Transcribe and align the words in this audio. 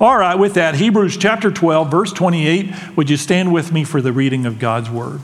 All 0.00 0.18
right, 0.18 0.34
with 0.34 0.54
that, 0.54 0.74
Hebrews 0.74 1.16
chapter 1.16 1.52
12, 1.52 1.90
verse 1.90 2.12
28, 2.12 2.96
would 2.96 3.08
you 3.08 3.16
stand 3.16 3.52
with 3.52 3.72
me 3.72 3.84
for 3.84 4.02
the 4.02 4.12
reading 4.12 4.44
of 4.44 4.58
God's 4.58 4.90
word? 4.90 5.20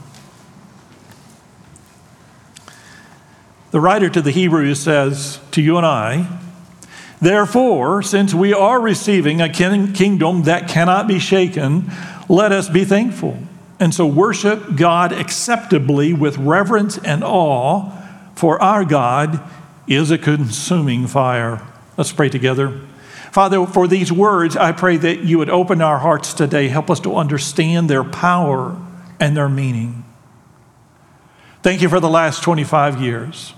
The 3.71 3.81
writer 3.81 4.09
to 4.09 4.21
the 4.21 4.31
Hebrews 4.31 4.79
says 4.79 5.39
to 5.51 5.61
you 5.61 5.77
and 5.77 5.85
I, 5.85 6.39
Therefore, 7.19 8.01
since 8.01 8.33
we 8.33 8.53
are 8.53 8.79
receiving 8.79 9.41
a 9.41 9.49
kingdom 9.49 10.43
that 10.43 10.67
cannot 10.67 11.07
be 11.07 11.19
shaken, 11.19 11.91
let 12.27 12.51
us 12.51 12.69
be 12.69 12.85
thankful. 12.85 13.37
And 13.79 13.93
so 13.93 14.07
worship 14.07 14.75
God 14.75 15.11
acceptably 15.11 16.13
with 16.13 16.37
reverence 16.37 16.97
and 16.97 17.23
awe, 17.23 17.91
for 18.35 18.61
our 18.61 18.85
God 18.85 19.41
is 19.85 20.11
a 20.11 20.17
consuming 20.17 21.07
fire. 21.07 21.61
Let's 21.97 22.11
pray 22.11 22.29
together. 22.29 22.79
Father, 23.31 23.65
for 23.65 23.87
these 23.87 24.11
words, 24.11 24.57
I 24.57 24.73
pray 24.73 24.97
that 24.97 25.21
you 25.21 25.37
would 25.37 25.49
open 25.49 25.81
our 25.81 25.99
hearts 25.99 26.33
today. 26.33 26.67
Help 26.67 26.89
us 26.89 26.99
to 27.01 27.15
understand 27.15 27.89
their 27.89 28.03
power 28.03 28.77
and 29.21 29.37
their 29.37 29.47
meaning. 29.47 30.03
Thank 31.63 31.81
you 31.81 31.87
for 31.87 32.01
the 32.01 32.09
last 32.09 32.43
25 32.43 33.01
years. 33.01 33.53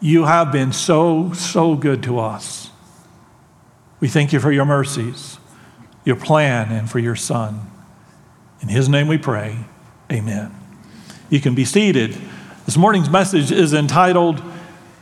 You 0.00 0.24
have 0.24 0.50
been 0.50 0.72
so, 0.72 1.32
so 1.34 1.76
good 1.76 2.02
to 2.04 2.18
us. 2.18 2.70
We 4.00 4.08
thank 4.08 4.32
you 4.32 4.40
for 4.40 4.50
your 4.50 4.64
mercies, 4.64 5.38
your 6.04 6.16
plan, 6.16 6.72
and 6.72 6.90
for 6.90 6.98
your 6.98 7.16
Son. 7.16 7.70
In 8.60 8.68
His 8.68 8.88
name 8.88 9.06
we 9.06 9.18
pray. 9.18 9.56
Amen. 10.10 10.52
You 11.28 11.40
can 11.40 11.54
be 11.54 11.64
seated. 11.64 12.18
This 12.66 12.76
morning's 12.76 13.10
message 13.10 13.52
is 13.52 13.72
entitled 13.72 14.42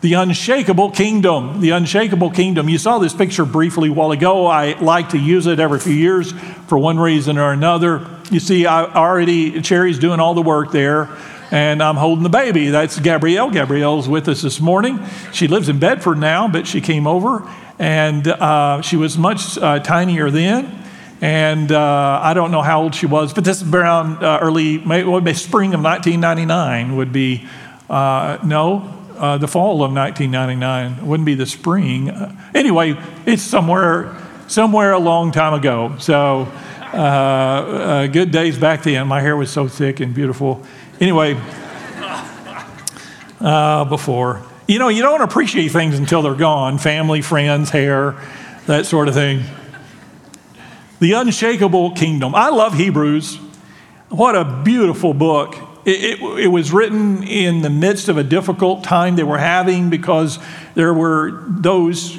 The 0.01 0.15
Unshakable 0.15 0.93
Kingdom. 0.93 1.61
The 1.61 1.70
Unshakable 1.70 2.30
Kingdom. 2.30 2.69
You 2.69 2.78
saw 2.78 2.98
this 2.98 3.12
picture 3.14 3.45
briefly 3.45 3.89
a 3.89 3.92
while 3.92 4.12
ago. 4.12 4.47
I 4.47 4.78
like 4.78 5.09
to 5.11 5.19
use 5.19 5.47
it 5.47 5.59
every 5.59 5.81
few 5.81 5.92
years 5.92 6.31
for 6.69 6.78
one 6.78 7.00
reason 7.00 7.36
or 7.36 7.50
another. 7.50 8.06
You 8.31 8.39
see, 8.39 8.64
I 8.64 8.84
already, 8.84 9.61
Cherry's 9.61 9.98
doing 9.98 10.20
all 10.20 10.34
the 10.34 10.42
work 10.42 10.70
there 10.70 11.09
and 11.50 11.83
I'm 11.83 11.97
holding 11.97 12.22
the 12.22 12.28
baby. 12.28 12.69
That's 12.69 12.98
Gabrielle. 12.98 13.50
Gabrielle's 13.50 14.09
with 14.09 14.28
us 14.28 14.42
this 14.42 14.61
morning. 14.61 15.00
She 15.33 15.48
lives 15.48 15.69
in 15.69 15.78
Bedford 15.78 16.19
now, 16.19 16.48
but 16.48 16.67
she 16.67 16.81
came 16.81 17.06
over, 17.06 17.48
and 17.78 18.27
uh, 18.28 18.83
she 18.83 18.97
was 18.97 19.17
much 19.17 19.56
uh, 19.59 19.81
tinier 19.81 20.31
then. 20.31 20.84
And 21.20 21.72
uh, 21.72 22.20
I 22.22 22.34
don't 22.34 22.53
know 22.53 22.62
how 22.62 22.83
old 22.83 22.94
she 22.94 23.06
was, 23.06 23.33
but 23.33 23.44
this 23.44 23.62
is 23.62 23.72
around 23.72 24.22
uh, 24.22 24.39
early, 24.41 24.78
maybe 24.78 25.34
spring 25.34 25.75
of 25.75 25.83
1999 25.83 26.97
would 26.97 27.12
be, 27.12 27.48
uh, 27.91 28.39
no, 28.44 28.97
uh, 29.19 29.38
the 29.38 29.48
fall 29.48 29.83
of 29.83 29.92
1999. 29.92 30.92
It 30.92 31.02
wouldn't 31.02 31.27
be 31.27 31.34
the 31.34 31.47
spring. 31.47 32.11
anyway, 32.55 32.97
it's 33.27 33.42
somewhere, 33.42 34.16
somewhere 34.47 34.92
a 34.92 34.98
long 34.98 35.33
time 35.33 35.55
ago. 35.55 35.97
So, 35.98 36.48
good 38.12 38.30
days 38.30 38.58
back 38.58 38.83
then. 38.83 39.06
My 39.08 39.20
hair 39.20 39.36
was 39.36 39.50
so 39.50 39.69
thick 39.69 40.00
and 40.00 40.14
beautiful. 40.14 40.64
Anyway, 41.00 41.34
uh, 43.41 43.84
before. 43.84 44.42
You 44.66 44.78
know, 44.78 44.88
you 44.88 45.02
don't 45.02 45.22
appreciate 45.22 45.69
things 45.69 45.98
until 45.98 46.22
they're 46.22 46.34
gone 46.34 46.78
family, 46.78 47.22
friends, 47.22 47.70
hair, 47.70 48.16
that 48.66 48.86
sort 48.86 49.08
of 49.08 49.14
thing. 49.14 49.42
The 51.00 51.12
Unshakable 51.12 51.92
Kingdom. 51.92 52.34
I 52.34 52.48
love 52.50 52.75
Hebrews. 52.75 53.36
What 54.08 54.34
a 54.34 54.44
beautiful 54.64 55.14
book. 55.14 55.67
It, 55.89 56.20
it, 56.20 56.48
was 56.48 56.70
written 56.70 57.22
in 57.22 57.62
the 57.62 57.70
midst 57.70 58.11
of 58.11 58.19
a 58.19 58.22
difficult 58.22 58.84
time 58.84 59.17
they 59.17 59.22
were 59.22 59.39
having 59.39 59.89
because 59.89 60.39
there 60.75 60.92
were 60.92 61.44
those 61.48 62.19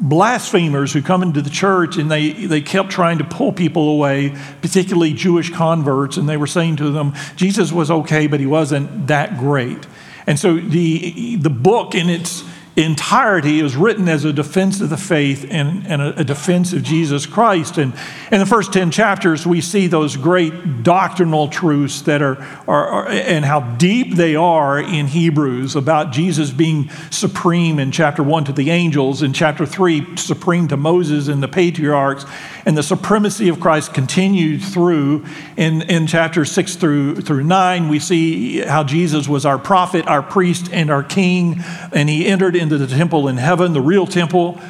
blasphemers 0.00 0.92
who 0.92 1.00
come 1.00 1.22
into 1.22 1.42
the 1.42 1.50
church 1.50 1.96
and 1.96 2.10
they, 2.10 2.32
they 2.32 2.60
kept 2.60 2.90
trying 2.90 3.18
to 3.18 3.24
pull 3.24 3.52
people 3.52 3.90
away, 3.90 4.34
particularly 4.62 5.12
Jewish 5.12 5.50
converts, 5.50 6.16
and 6.16 6.28
they 6.28 6.36
were 6.36 6.48
saying 6.48 6.76
to 6.76 6.90
them, 6.90 7.14
Jesus 7.36 7.70
was 7.70 7.88
okay, 7.88 8.26
but 8.26 8.40
he 8.40 8.46
wasn't 8.46 9.06
that 9.06 9.38
great. 9.38 9.86
And 10.26 10.36
so 10.36 10.56
the, 10.56 11.36
the 11.36 11.50
book 11.50 11.94
in 11.94 12.10
its 12.10 12.42
entirety 12.84 13.60
is 13.60 13.74
written 13.74 14.08
as 14.08 14.24
a 14.24 14.32
defense 14.32 14.80
of 14.80 14.90
the 14.90 14.96
faith 14.96 15.46
and, 15.50 15.86
and 15.86 16.00
a, 16.00 16.20
a, 16.20 16.24
defense 16.24 16.72
of 16.72 16.82
Jesus 16.82 17.26
Christ. 17.26 17.78
And 17.78 17.92
in 18.30 18.38
the 18.38 18.46
first 18.46 18.72
10 18.72 18.90
chapters, 18.90 19.44
we 19.46 19.60
see 19.60 19.88
those 19.88 20.16
great 20.16 20.82
doctrinal 20.84 21.48
truths 21.48 22.02
that 22.02 22.22
are, 22.22 22.40
are, 22.68 22.86
are, 22.86 23.08
and 23.08 23.44
how 23.44 23.60
deep 23.60 24.14
they 24.14 24.36
are 24.36 24.78
in 24.78 25.08
Hebrews 25.08 25.74
about 25.74 26.12
Jesus 26.12 26.50
being 26.50 26.88
supreme 27.10 27.78
in 27.78 27.90
chapter 27.90 28.22
1 28.22 28.44
to 28.44 28.52
the 28.52 28.70
angels, 28.70 29.22
in 29.22 29.32
chapter 29.32 29.66
3, 29.66 30.16
supreme 30.16 30.68
to 30.68 30.76
Moses 30.76 31.26
and 31.26 31.42
the 31.42 31.48
patriarchs, 31.48 32.24
and 32.64 32.76
the 32.76 32.82
supremacy 32.82 33.48
of 33.48 33.58
Christ 33.58 33.92
continued 33.94 34.62
through 34.62 35.24
in, 35.56 35.82
in 35.82 36.06
chapter 36.06 36.44
6 36.44 36.76
through, 36.76 37.16
through 37.16 37.42
9. 37.42 37.88
We 37.88 37.98
see 37.98 38.60
how 38.60 38.84
Jesus 38.84 39.28
was 39.28 39.44
our 39.44 39.58
prophet, 39.58 40.06
our 40.06 40.22
priest, 40.22 40.68
and 40.72 40.90
our 40.90 41.02
king, 41.02 41.62
and 41.92 42.08
he 42.08 42.26
entered 42.26 42.54
into 42.54 42.69
the 42.78 42.86
temple 42.86 43.28
in 43.28 43.36
heaven, 43.36 43.72
the 43.72 43.80
real 43.80 44.06
temple. 44.06 44.60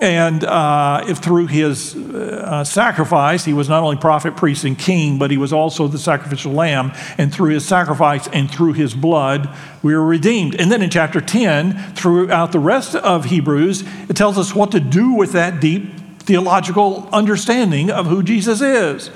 And 0.00 0.44
uh, 0.44 1.04
if 1.08 1.18
through 1.18 1.48
his 1.48 1.94
uh, 1.94 2.64
sacrifice, 2.64 3.44
he 3.44 3.52
was 3.52 3.68
not 3.68 3.82
only 3.82 3.96
prophet, 3.96 4.34
priest, 4.34 4.64
and 4.64 4.78
king, 4.78 5.18
but 5.18 5.30
he 5.30 5.36
was 5.36 5.52
also 5.52 5.88
the 5.88 5.98
sacrificial 5.98 6.52
lamb. 6.52 6.92
And 7.18 7.32
through 7.32 7.50
his 7.50 7.66
sacrifice 7.66 8.26
and 8.28 8.50
through 8.50 8.72
his 8.72 8.94
blood, 8.94 9.54
we 9.82 9.94
were 9.94 10.04
redeemed. 10.04 10.54
And 10.58 10.72
then 10.72 10.80
in 10.80 10.88
chapter 10.88 11.20
10, 11.20 11.94
throughout 11.94 12.52
the 12.52 12.58
rest 12.58 12.94
of 12.94 13.26
Hebrews, 13.26 13.84
it 14.08 14.16
tells 14.16 14.38
us 14.38 14.54
what 14.54 14.72
to 14.72 14.80
do 14.80 15.12
with 15.12 15.32
that 15.32 15.60
deep 15.60 15.92
theological 16.20 17.08
understanding 17.12 17.90
of 17.90 18.06
who 18.06 18.22
Jesus 18.22 18.62
is. 18.62 19.10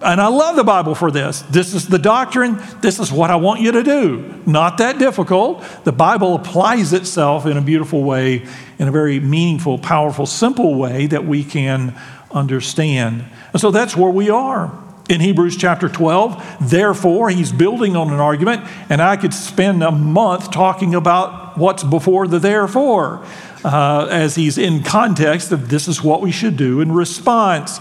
And 0.00 0.20
I 0.20 0.28
love 0.28 0.54
the 0.54 0.64
Bible 0.64 0.94
for 0.94 1.10
this. 1.10 1.42
This 1.42 1.74
is 1.74 1.88
the 1.88 1.98
doctrine. 1.98 2.62
This 2.80 3.00
is 3.00 3.10
what 3.10 3.30
I 3.30 3.36
want 3.36 3.60
you 3.60 3.72
to 3.72 3.82
do. 3.82 4.42
Not 4.46 4.78
that 4.78 4.98
difficult. 4.98 5.64
The 5.84 5.92
Bible 5.92 6.36
applies 6.36 6.92
itself 6.92 7.46
in 7.46 7.56
a 7.56 7.60
beautiful 7.60 8.04
way, 8.04 8.46
in 8.78 8.86
a 8.86 8.92
very 8.92 9.18
meaningful, 9.18 9.76
powerful, 9.78 10.24
simple 10.24 10.76
way 10.76 11.06
that 11.06 11.24
we 11.24 11.42
can 11.42 11.98
understand. 12.30 13.24
And 13.52 13.60
so 13.60 13.72
that's 13.72 13.96
where 13.96 14.10
we 14.10 14.30
are 14.30 14.72
in 15.08 15.20
Hebrews 15.20 15.56
chapter 15.56 15.88
12. 15.88 16.70
Therefore, 16.70 17.30
he's 17.30 17.50
building 17.50 17.96
on 17.96 18.12
an 18.12 18.20
argument, 18.20 18.64
and 18.88 19.02
I 19.02 19.16
could 19.16 19.34
spend 19.34 19.82
a 19.82 19.90
month 19.90 20.52
talking 20.52 20.94
about 20.94 21.58
what's 21.58 21.82
before 21.82 22.28
the 22.28 22.38
therefore 22.38 23.24
uh, 23.64 24.06
as 24.10 24.36
he's 24.36 24.58
in 24.58 24.82
context 24.82 25.50
of 25.50 25.68
this 25.68 25.88
is 25.88 26.02
what 26.02 26.20
we 26.20 26.30
should 26.30 26.56
do 26.56 26.80
in 26.80 26.92
response. 26.92 27.80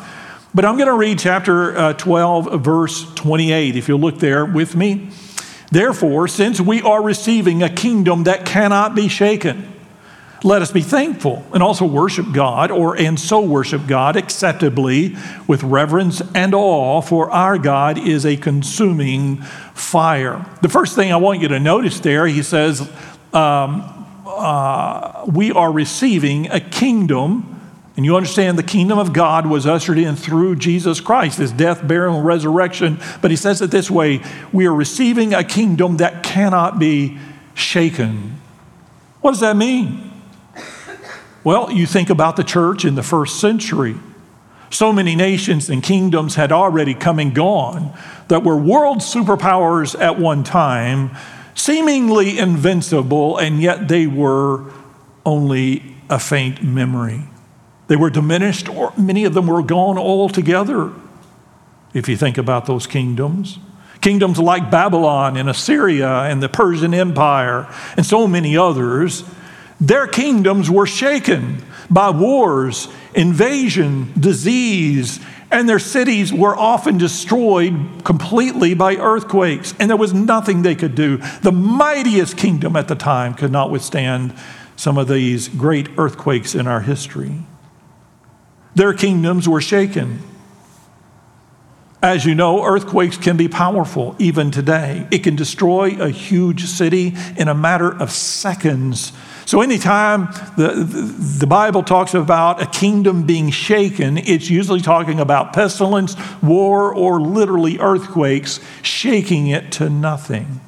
But 0.53 0.66
I'm 0.66 0.78
going 0.78 0.88
to 0.88 0.94
read 0.94 1.19
chapter 1.19 1.78
uh, 1.78 1.94
12, 1.94 2.62
verse 2.63 3.13
28, 3.16 3.75
if 3.75 3.88
you'll 3.88 4.00
look 4.00 4.19
there 4.19 4.46
with 4.46 4.75
me. 4.75 5.09
Therefore, 5.72 6.28
since 6.28 6.62
we 6.62 6.81
are 6.81 7.02
receiving 7.02 7.62
a 7.62 7.69
kingdom 7.69 8.24
that 8.24 8.46
cannot 8.46 8.96
be 8.96 9.08
shaken, 9.08 9.74
let 10.44 10.62
us 10.62 10.72
be 10.72 10.81
thankful 10.81 11.46
and 11.53 11.62
also 11.62 11.85
worship 11.85 12.31
God, 12.31 12.72
or 12.72 12.96
and 12.96 13.19
so 13.19 13.41
worship 13.41 13.88
God 13.88 14.16
acceptably 14.16 15.16
with 15.47 15.63
reverence 15.63 16.22
and 16.34 16.53
awe, 16.53 17.02
for 17.02 17.29
our 17.31 17.58
God 17.58 17.97
is 17.97 18.25
a 18.25 18.38
consuming 18.38 19.41
fire. 19.74 20.46
The 20.62 20.69
first 20.69 20.96
thing 20.96 21.12
I 21.12 21.18
want 21.18 21.41
you 21.41 21.47
to 21.50 21.59
notice 21.59 22.00
there, 22.00 22.28
he 22.28 22.44
says, 22.44 22.81
um, 23.34 23.84
uh, 24.25 25.25
we 25.28 25.52
are 25.52 25.72
receiving 25.72 26.50
a 26.52 26.59
kingdom. 26.59 27.56
And 27.97 28.06
you 28.06 28.16
understand 28.16 28.59
the 28.59 28.63
kingdom 28.63 29.00
of 29.00 29.12
God 29.12 29.47
was 29.47 29.66
ushered 29.66 29.97
in 29.97 30.16
through 30.16 30.58
Jesus 30.58 31.02
Christ, 31.02 31.40
his 31.40 31.52
death, 31.52 31.85
burial, 31.85 32.18
and 32.18 32.25
resurrection. 32.25 33.00
But 33.22 33.31
he 33.31 33.38
says 33.38 33.62
it 33.62 33.72
this 33.72 33.90
way 33.90 34.22
we 34.53 34.68
are 34.68 34.74
receiving 34.74 35.34
a 35.34 35.44
kingdom 35.44 35.97
that 35.97 36.24
cannot 36.24 36.78
be 36.78 37.18
shaken. 37.56 38.40
What 39.22 39.32
does 39.32 39.40
that 39.40 39.58
mean? 39.58 40.11
Well, 41.44 41.72
you 41.72 41.88
think 41.88 42.09
about 42.09 42.35
the 42.35 42.44
church 42.44 42.85
in 42.85 42.96
the 42.96 43.03
first 43.03 43.40
century. 43.40 43.96
So 44.70 44.93
many 44.93 45.16
nations 45.16 45.70
and 45.70 45.82
kingdoms 45.82 46.35
had 46.35 46.52
already 46.52 46.93
come 46.93 47.20
and 47.20 47.34
gone 47.34 47.97
that 48.28 48.43
were 48.43 48.58
world 48.58 49.00
superpowers 49.00 50.00
at 50.00 50.20
one 50.20 50.43
time 50.43 51.16
seemingly 51.55 52.38
invincible, 52.38 53.38
and 53.38 53.61
yet 53.61 53.88
they 53.88 54.05
were 54.05 54.72
only 55.26 55.96
a 56.09 56.20
faint 56.20 56.61
memory. 56.61 57.23
They 57.87 57.95
were 57.95 58.09
diminished, 58.09 58.69
or 58.69 58.93
many 58.97 59.23
of 59.23 59.34
them 59.34 59.47
were 59.47 59.63
gone 59.63 59.97
altogether, 59.97 60.91
if 61.93 62.09
you 62.09 62.17
think 62.17 62.37
about 62.37 62.66
those 62.66 62.85
kingdoms. 62.85 63.59
Kingdoms 64.01 64.37
like 64.37 64.69
Babylon 64.69 65.37
and 65.37 65.49
Assyria 65.49 66.23
and 66.23 66.43
the 66.43 66.49
Persian 66.49 66.93
Empire 66.93 67.67
and 67.95 68.05
so 68.05 68.28
many 68.28 68.55
others, 68.55 69.23
their 69.79 70.07
kingdoms 70.07 70.69
were 70.69 70.85
shaken 70.85 71.63
by 71.89 72.09
wars, 72.09 72.89
invasion, 73.16 74.11
disease, 74.19 75.19
and 75.49 75.67
their 75.67 75.79
cities 75.79 76.33
were 76.33 76.55
often 76.55 76.97
destroyed 76.97 78.03
completely 78.03 78.73
by 78.73 78.95
earthquakes, 78.95 79.73
and 79.79 79.90
there 79.90 79.97
was 79.97 80.13
nothing 80.13 80.61
they 80.61 80.75
could 80.75 80.93
do. 80.93 81.17
The 81.41 81.53
mightiest 81.53 82.37
kingdom 82.37 82.75
at 82.75 82.87
the 82.90 82.95
time 82.95 83.33
could 83.33 83.51
not 83.51 83.72
withstand 83.72 84.33
some 84.75 84.97
of 84.97 85.07
these 85.07 85.47
great 85.47 85.87
earthquakes 85.97 86.53
in 86.53 86.67
our 86.67 86.81
history. 86.81 87.43
Their 88.78 88.94
kingdoms 88.94 89.50
were 89.50 89.59
shaken. 89.59 90.20
As 92.03 92.26
you 92.28 92.35
know, 92.35 92.64
earthquakes 92.64 93.18
can 93.18 93.35
be 93.35 93.47
powerful 93.47 94.16
even 94.20 94.52
today. 94.52 95.08
It 95.09 95.24
can 95.24 95.35
destroy 95.35 96.00
a 96.00 96.09
huge 96.09 96.66
city 96.66 97.16
in 97.35 97.47
a 97.47 97.56
matter 97.56 97.91
of 97.91 98.12
seconds. 98.12 99.14
So, 99.46 99.62
anytime 99.62 100.28
the, 100.58 100.85
the 101.40 101.47
Bible 101.47 101.82
talks 101.82 102.14
about 102.14 102.62
a 102.62 102.68
kingdom 102.68 103.26
being 103.26 103.50
shaken, 103.50 104.20
it's 104.20 104.47
usually 104.47 104.82
talking 104.82 105.20
about 105.20 105.53
pestilence, 105.53 106.16
war, 106.44 106.94
or 106.94 107.20
literally 107.20 107.79
earthquakes 107.79 108.59
shaking 108.84 109.47
it 109.47 109.72
to 109.74 109.90
nothing. 109.90 110.62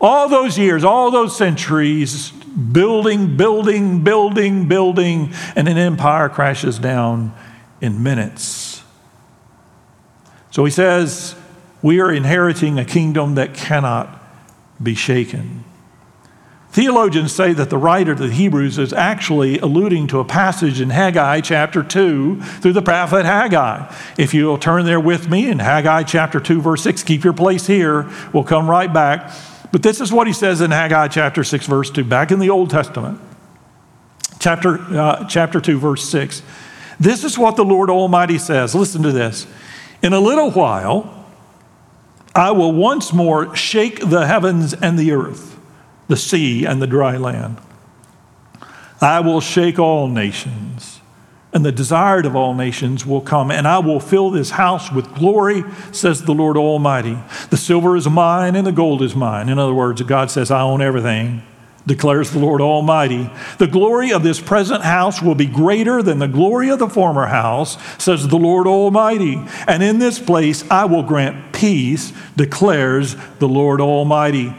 All 0.00 0.28
those 0.28 0.58
years, 0.58 0.82
all 0.82 1.12
those 1.12 1.36
centuries, 1.36 2.32
building, 2.56 3.36
building, 3.36 4.02
building, 4.02 4.68
building, 4.68 5.32
and 5.54 5.68
an 5.68 5.78
empire 5.78 6.28
crashes 6.28 6.78
down 6.78 7.34
in 7.80 8.02
minutes. 8.02 8.82
So 10.50 10.64
he 10.64 10.70
says, 10.70 11.36
We 11.82 12.00
are 12.00 12.12
inheriting 12.12 12.78
a 12.78 12.84
kingdom 12.84 13.34
that 13.34 13.54
cannot 13.54 14.22
be 14.82 14.94
shaken. 14.94 15.64
Theologians 16.70 17.32
say 17.32 17.54
that 17.54 17.70
the 17.70 17.78
writer 17.78 18.12
of 18.12 18.18
the 18.18 18.30
Hebrews 18.30 18.76
is 18.76 18.92
actually 18.92 19.58
alluding 19.60 20.08
to 20.08 20.20
a 20.20 20.26
passage 20.26 20.78
in 20.78 20.90
Haggai 20.90 21.40
chapter 21.40 21.82
2 21.82 22.42
through 22.42 22.74
the 22.74 22.82
prophet 22.82 23.24
Haggai. 23.24 23.90
If 24.18 24.34
you'll 24.34 24.58
turn 24.58 24.84
there 24.84 25.00
with 25.00 25.30
me 25.30 25.48
in 25.48 25.58
Haggai 25.58 26.02
chapter 26.02 26.38
2, 26.38 26.60
verse 26.60 26.82
6, 26.82 27.02
keep 27.04 27.24
your 27.24 27.32
place 27.32 27.66
here. 27.66 28.10
We'll 28.34 28.44
come 28.44 28.68
right 28.68 28.92
back. 28.92 29.32
But 29.76 29.82
this 29.82 30.00
is 30.00 30.10
what 30.10 30.26
he 30.26 30.32
says 30.32 30.62
in 30.62 30.70
Haggai 30.70 31.08
chapter 31.08 31.44
6, 31.44 31.66
verse 31.66 31.90
2, 31.90 32.02
back 32.02 32.30
in 32.30 32.38
the 32.38 32.48
Old 32.48 32.70
Testament. 32.70 33.20
Chapter, 34.38 34.78
uh, 34.78 35.28
chapter 35.28 35.60
2, 35.60 35.78
verse 35.78 36.08
6. 36.08 36.40
This 36.98 37.24
is 37.24 37.36
what 37.36 37.56
the 37.56 37.64
Lord 37.66 37.90
Almighty 37.90 38.38
says. 38.38 38.74
Listen 38.74 39.02
to 39.02 39.12
this. 39.12 39.46
In 40.00 40.14
a 40.14 40.18
little 40.18 40.50
while, 40.50 41.26
I 42.34 42.52
will 42.52 42.72
once 42.72 43.12
more 43.12 43.54
shake 43.54 44.00
the 44.00 44.26
heavens 44.26 44.72
and 44.72 44.98
the 44.98 45.12
earth, 45.12 45.58
the 46.08 46.16
sea 46.16 46.64
and 46.64 46.80
the 46.80 46.86
dry 46.86 47.18
land. 47.18 47.58
I 49.02 49.20
will 49.20 49.42
shake 49.42 49.78
all 49.78 50.08
nations 50.08 50.95
and 51.56 51.64
the 51.64 51.72
desired 51.72 52.26
of 52.26 52.36
all 52.36 52.52
nations 52.52 53.06
will 53.06 53.22
come, 53.22 53.50
and 53.50 53.66
I 53.66 53.78
will 53.78 53.98
fill 53.98 54.28
this 54.28 54.50
house 54.50 54.92
with 54.92 55.14
glory, 55.14 55.64
says 55.90 56.20
the 56.20 56.34
Lord 56.34 56.58
Almighty. 56.58 57.16
The 57.48 57.56
silver 57.56 57.96
is 57.96 58.06
mine, 58.06 58.54
and 58.54 58.66
the 58.66 58.72
gold 58.72 59.00
is 59.00 59.16
mine. 59.16 59.48
In 59.48 59.58
other 59.58 59.72
words, 59.72 60.02
God 60.02 60.30
says, 60.30 60.50
I 60.50 60.60
own 60.60 60.82
everything, 60.82 61.42
declares 61.86 62.30
the 62.30 62.40
Lord 62.40 62.60
Almighty. 62.60 63.30
The 63.56 63.68
glory 63.68 64.12
of 64.12 64.22
this 64.22 64.38
present 64.38 64.82
house 64.82 65.22
will 65.22 65.34
be 65.34 65.46
greater 65.46 66.02
than 66.02 66.18
the 66.18 66.28
glory 66.28 66.68
of 66.68 66.78
the 66.78 66.90
former 66.90 67.24
house, 67.24 67.78
says 67.96 68.28
the 68.28 68.36
Lord 68.36 68.66
Almighty. 68.66 69.42
And 69.66 69.82
in 69.82 69.98
this 69.98 70.18
place 70.18 70.62
I 70.70 70.84
will 70.84 71.04
grant 71.04 71.54
peace, 71.54 72.12
declares 72.36 73.16
the 73.38 73.48
Lord 73.48 73.80
Almighty. 73.80 74.54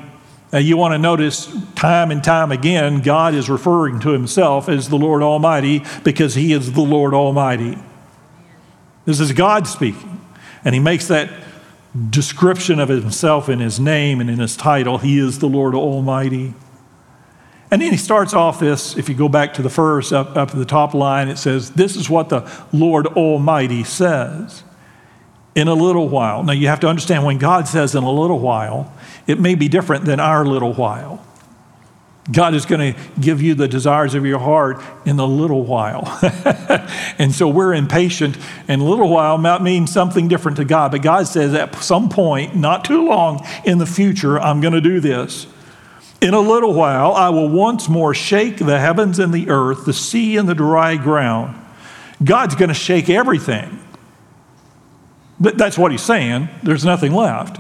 Now, 0.52 0.60
you 0.60 0.78
want 0.78 0.94
to 0.94 0.98
notice 0.98 1.54
time 1.76 2.10
and 2.10 2.24
time 2.24 2.52
again, 2.52 3.02
God 3.02 3.34
is 3.34 3.50
referring 3.50 4.00
to 4.02 4.12
himself 4.12 4.70
as 4.70 4.88
the 4.88 4.96
Lord 4.96 5.22
Almighty 5.22 5.84
because 6.04 6.36
he 6.36 6.54
is 6.54 6.72
the 6.72 6.82
Lord 6.82 7.14
Almighty. 7.14 7.78
This 9.06 9.20
is 9.20 9.34
God 9.34 9.68
speaking. 9.68 10.22
And 10.64 10.74
he 10.74 10.80
makes 10.80 11.08
that 11.08 11.30
description 12.10 12.80
of 12.80 12.90
himself 12.90 13.50
in 13.50 13.60
his 13.60 13.80
name 13.80 14.22
and 14.22 14.30
in 14.30 14.40
his 14.40 14.56
title. 14.56 15.00
He 15.00 15.18
is 15.18 15.40
the 15.40 15.48
Lord 15.48 15.76
Almighty. 15.76 16.54
And 17.70 17.82
then 17.82 17.92
he 17.92 17.98
starts 17.98 18.34
off 18.34 18.60
this, 18.60 18.98
if 18.98 19.10
you 19.10 19.16
go 19.16 19.28
back 19.28 19.54
to 19.56 19.62
the 19.62 19.70
first, 19.70 20.14
up, 20.14 20.38
up 20.38 20.52
the 20.52 20.66
top 20.66 20.94
line, 20.94 21.28
it 21.28 21.38
says, 21.38 21.72
This 21.72 21.98
is 21.98 22.10
what 22.10 22.30
the 22.30 22.50
Lord 22.72 23.08
Almighty 23.08 23.84
says. 23.84 24.64
In 25.58 25.68
a 25.68 25.74
little 25.74 26.08
while. 26.08 26.44
Now 26.44 26.54
you 26.54 26.68
have 26.68 26.82
to 26.82 26.88
understand 26.88 27.26
when 27.26 27.40
God 27.40 27.68
says 27.68 27.96
in 27.96 28.04
a 28.04 28.12
little 28.12 28.38
while, 28.38 28.94
it 29.26 29.40
may 29.40 29.56
be 29.56 29.68
different 29.68 30.06
than 30.06 30.20
our 30.20 30.46
little 30.46 30.72
while. 30.72 31.26
God 32.32 32.54
is 32.54 32.68
going 32.68 32.94
to 32.94 33.00
give 33.20 33.42
you 33.42 33.56
the 33.56 33.68
desires 33.68 34.14
of 34.14 34.24
your 34.24 34.38
heart 34.38 34.84
in 35.08 35.18
a 35.18 35.26
little 35.26 35.64
while. 35.64 36.20
and 37.18 37.34
so 37.34 37.48
we're 37.48 37.74
impatient, 37.74 38.38
and 38.68 38.84
a 38.84 38.86
little 38.86 39.10
while 39.10 39.40
might 39.40 39.64
mean 39.64 39.88
something 39.88 40.28
different 40.28 40.58
to 40.58 40.66
God. 40.66 40.92
But 40.92 41.02
God 41.02 41.26
says 41.26 41.56
at 41.56 41.74
some 41.78 42.08
point, 42.08 42.56
not 42.56 42.86
too 42.86 43.08
long 43.08 43.44
in 43.66 43.80
the 43.80 43.88
future, 43.88 44.40
I'm 44.40 44.62
going 44.62 44.76
to 44.76 44.82
do 44.82 45.00
this. 45.00 45.48
In 46.22 46.36
a 46.36 46.40
little 46.40 46.76
while, 46.76 47.14
I 47.14 47.30
will 47.30 47.50
once 47.50 47.90
more 47.90 48.14
shake 48.14 48.58
the 48.58 48.80
heavens 48.80 49.18
and 49.18 49.34
the 49.34 49.50
earth, 49.50 49.86
the 49.86 49.94
sea 49.94 50.38
and 50.38 50.48
the 50.48 50.56
dry 50.56 50.98
ground. 50.98 51.60
God's 52.24 52.54
going 52.54 52.70
to 52.70 52.76
shake 52.76 53.10
everything. 53.10 53.80
That's 55.40 55.78
what 55.78 55.92
he's 55.92 56.02
saying. 56.02 56.50
There's 56.64 56.86
nothing 56.86 57.14
left. 57.14 57.60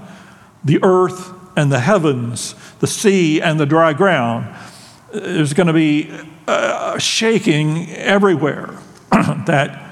The 0.63 0.79
earth 0.83 1.31
and 1.55 1.71
the 1.71 1.79
heavens, 1.79 2.55
the 2.79 2.87
sea 2.87 3.41
and 3.41 3.59
the 3.59 3.65
dry 3.65 3.93
ground. 3.93 4.53
There's 5.13 5.53
going 5.53 5.67
to 5.67 5.73
be 5.73 6.11
uh, 6.47 6.97
shaking 6.97 7.89
everywhere. 7.91 8.77
that 9.11 9.83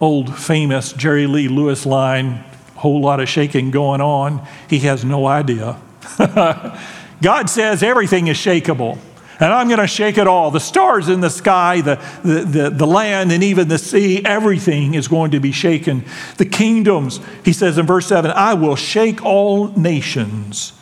old 0.00 0.36
famous 0.36 0.92
Jerry 0.92 1.26
Lee 1.26 1.48
Lewis 1.48 1.84
line, 1.86 2.44
whole 2.76 3.00
lot 3.00 3.20
of 3.20 3.28
shaking 3.28 3.70
going 3.70 4.00
on. 4.00 4.46
He 4.68 4.80
has 4.80 5.04
no 5.04 5.26
idea. 5.26 5.80
God 7.22 7.50
says 7.50 7.82
everything 7.82 8.28
is 8.28 8.36
shakable. 8.36 8.98
And 9.40 9.52
I'm 9.52 9.68
going 9.68 9.80
to 9.80 9.86
shake 9.86 10.18
it 10.18 10.26
all. 10.26 10.50
The 10.50 10.60
stars 10.60 11.08
in 11.08 11.20
the 11.20 11.30
sky, 11.30 11.80
the, 11.80 11.96
the, 12.24 12.44
the, 12.44 12.70
the, 12.70 12.86
land, 12.86 13.30
and 13.30 13.42
even 13.44 13.68
the 13.68 13.78
sea, 13.78 14.24
everything 14.24 14.94
is 14.94 15.06
going 15.06 15.30
to 15.30 15.40
be 15.40 15.52
shaken. 15.52 16.04
The 16.38 16.44
kingdoms, 16.44 17.20
he 17.44 17.52
says 17.52 17.78
in 17.78 17.86
verse 17.86 18.06
7, 18.08 18.32
I 18.32 18.54
will 18.54 18.74
shake 18.74 19.24
all 19.24 19.68
nations. 19.68 20.72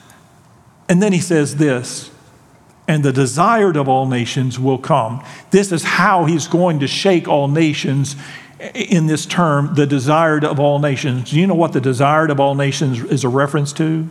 And 0.88 1.02
then 1.02 1.12
he 1.12 1.20
says 1.20 1.56
this, 1.56 2.10
and 2.88 3.04
the 3.04 3.12
desired 3.12 3.76
of 3.76 3.88
all 3.88 4.06
nations 4.06 4.58
will 4.58 4.78
come. 4.78 5.22
This 5.50 5.72
is 5.72 5.82
how 5.82 6.24
he's 6.24 6.46
going 6.46 6.80
to 6.80 6.86
shake 6.86 7.28
all 7.28 7.48
nations 7.48 8.16
in 8.74 9.06
this 9.06 9.26
term, 9.26 9.74
the 9.74 9.86
desired 9.86 10.44
of 10.44 10.58
all 10.58 10.78
nations. 10.78 11.30
Do 11.30 11.38
you 11.38 11.46
know 11.46 11.54
what 11.54 11.72
the 11.72 11.80
desired 11.80 12.30
of 12.30 12.40
all 12.40 12.54
nations 12.54 13.02
is 13.04 13.24
a 13.24 13.28
reference 13.28 13.72
to? 13.74 14.08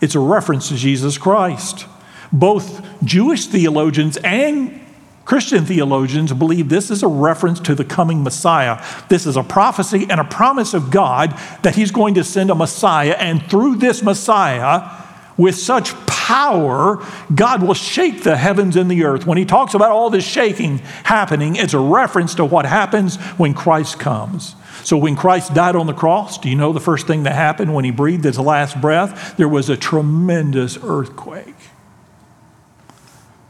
It's 0.00 0.14
a 0.14 0.20
reference 0.20 0.68
to 0.68 0.76
Jesus 0.76 1.16
Christ. 1.16 1.86
Both 2.32 2.86
Jewish 3.04 3.46
theologians 3.46 4.16
and 4.18 4.80
Christian 5.24 5.64
theologians 5.64 6.32
believe 6.32 6.68
this 6.68 6.90
is 6.90 7.02
a 7.02 7.08
reference 7.08 7.60
to 7.60 7.74
the 7.74 7.84
coming 7.84 8.24
Messiah. 8.24 8.84
This 9.08 9.26
is 9.26 9.36
a 9.36 9.42
prophecy 9.42 10.06
and 10.10 10.20
a 10.20 10.24
promise 10.24 10.74
of 10.74 10.90
God 10.90 11.38
that 11.62 11.76
He's 11.76 11.92
going 11.92 12.14
to 12.14 12.24
send 12.24 12.50
a 12.50 12.54
Messiah, 12.54 13.14
and 13.18 13.42
through 13.48 13.76
this 13.76 14.02
Messiah, 14.02 14.90
with 15.36 15.54
such 15.54 15.94
power, 16.06 17.04
God 17.34 17.62
will 17.62 17.74
shake 17.74 18.22
the 18.22 18.36
heavens 18.36 18.76
and 18.76 18.90
the 18.90 19.04
earth. 19.04 19.26
When 19.26 19.38
he 19.38 19.44
talks 19.44 19.74
about 19.74 19.90
all 19.90 20.10
this 20.10 20.24
shaking 20.24 20.78
happening, 21.04 21.56
it's 21.56 21.74
a 21.74 21.78
reference 21.78 22.34
to 22.34 22.44
what 22.44 22.66
happens 22.66 23.16
when 23.38 23.54
Christ 23.54 23.98
comes. 23.98 24.54
So, 24.84 24.96
when 24.96 25.16
Christ 25.16 25.54
died 25.54 25.76
on 25.76 25.86
the 25.86 25.92
cross, 25.92 26.38
do 26.38 26.48
you 26.48 26.56
know 26.56 26.72
the 26.72 26.80
first 26.80 27.06
thing 27.06 27.22
that 27.22 27.34
happened 27.34 27.74
when 27.74 27.84
he 27.84 27.90
breathed 27.90 28.24
his 28.24 28.38
last 28.38 28.80
breath? 28.80 29.36
There 29.36 29.48
was 29.48 29.68
a 29.68 29.76
tremendous 29.76 30.78
earthquake. 30.82 31.54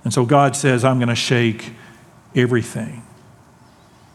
And 0.04 0.12
so 0.12 0.24
God 0.24 0.56
says, 0.56 0.84
I'm 0.84 0.98
going 0.98 1.08
to 1.08 1.14
shake 1.14 1.72
everything. 2.34 3.02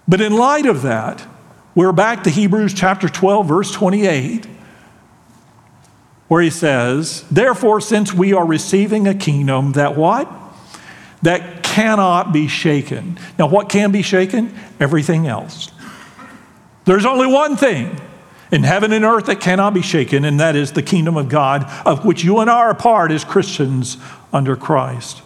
But 0.08 0.22
in 0.22 0.36
light 0.36 0.66
of 0.66 0.82
that, 0.84 1.26
we're 1.74 1.92
back 1.92 2.24
to 2.24 2.30
Hebrews 2.30 2.74
chapter 2.74 3.10
12, 3.10 3.48
verse 3.48 3.72
28 3.72 4.48
where 6.28 6.42
he 6.42 6.50
says, 6.50 7.24
Therefore, 7.30 7.80
since 7.80 8.14
we 8.14 8.34
are 8.34 8.46
receiving 8.46 9.08
a 9.08 9.14
kingdom 9.14 9.74
that 9.74 9.96
what? 9.96 10.32
That 11.22 11.64
cannot 11.64 12.34
be 12.34 12.48
shaken. 12.48 13.20
Now, 13.38 13.48
what 13.48 13.70
can 13.70 13.92
be 13.92 14.02
shaken? 14.02 14.54
Everything 14.80 15.28
else. 15.28 15.72
There's 16.86 17.06
only 17.06 17.28
one 17.28 17.56
thing 17.56 18.00
in 18.52 18.64
heaven 18.64 18.92
and 18.92 19.04
earth 19.04 19.26
that 19.26 19.40
cannot 19.40 19.74
be 19.74 19.82
shaken, 19.82 20.24
and 20.24 20.40
that 20.40 20.56
is 20.56 20.72
the 20.72 20.84
kingdom 20.84 21.18
of 21.18 21.30
God, 21.30 21.66
of 21.86 22.06
which 22.06 22.24
you 22.24 22.40
and 22.40 22.50
I 22.50 22.58
are 22.58 22.76
part 22.76 23.12
as 23.12 23.24
Christians 23.24 23.98
under 24.32 24.56
Christ. 24.56 25.22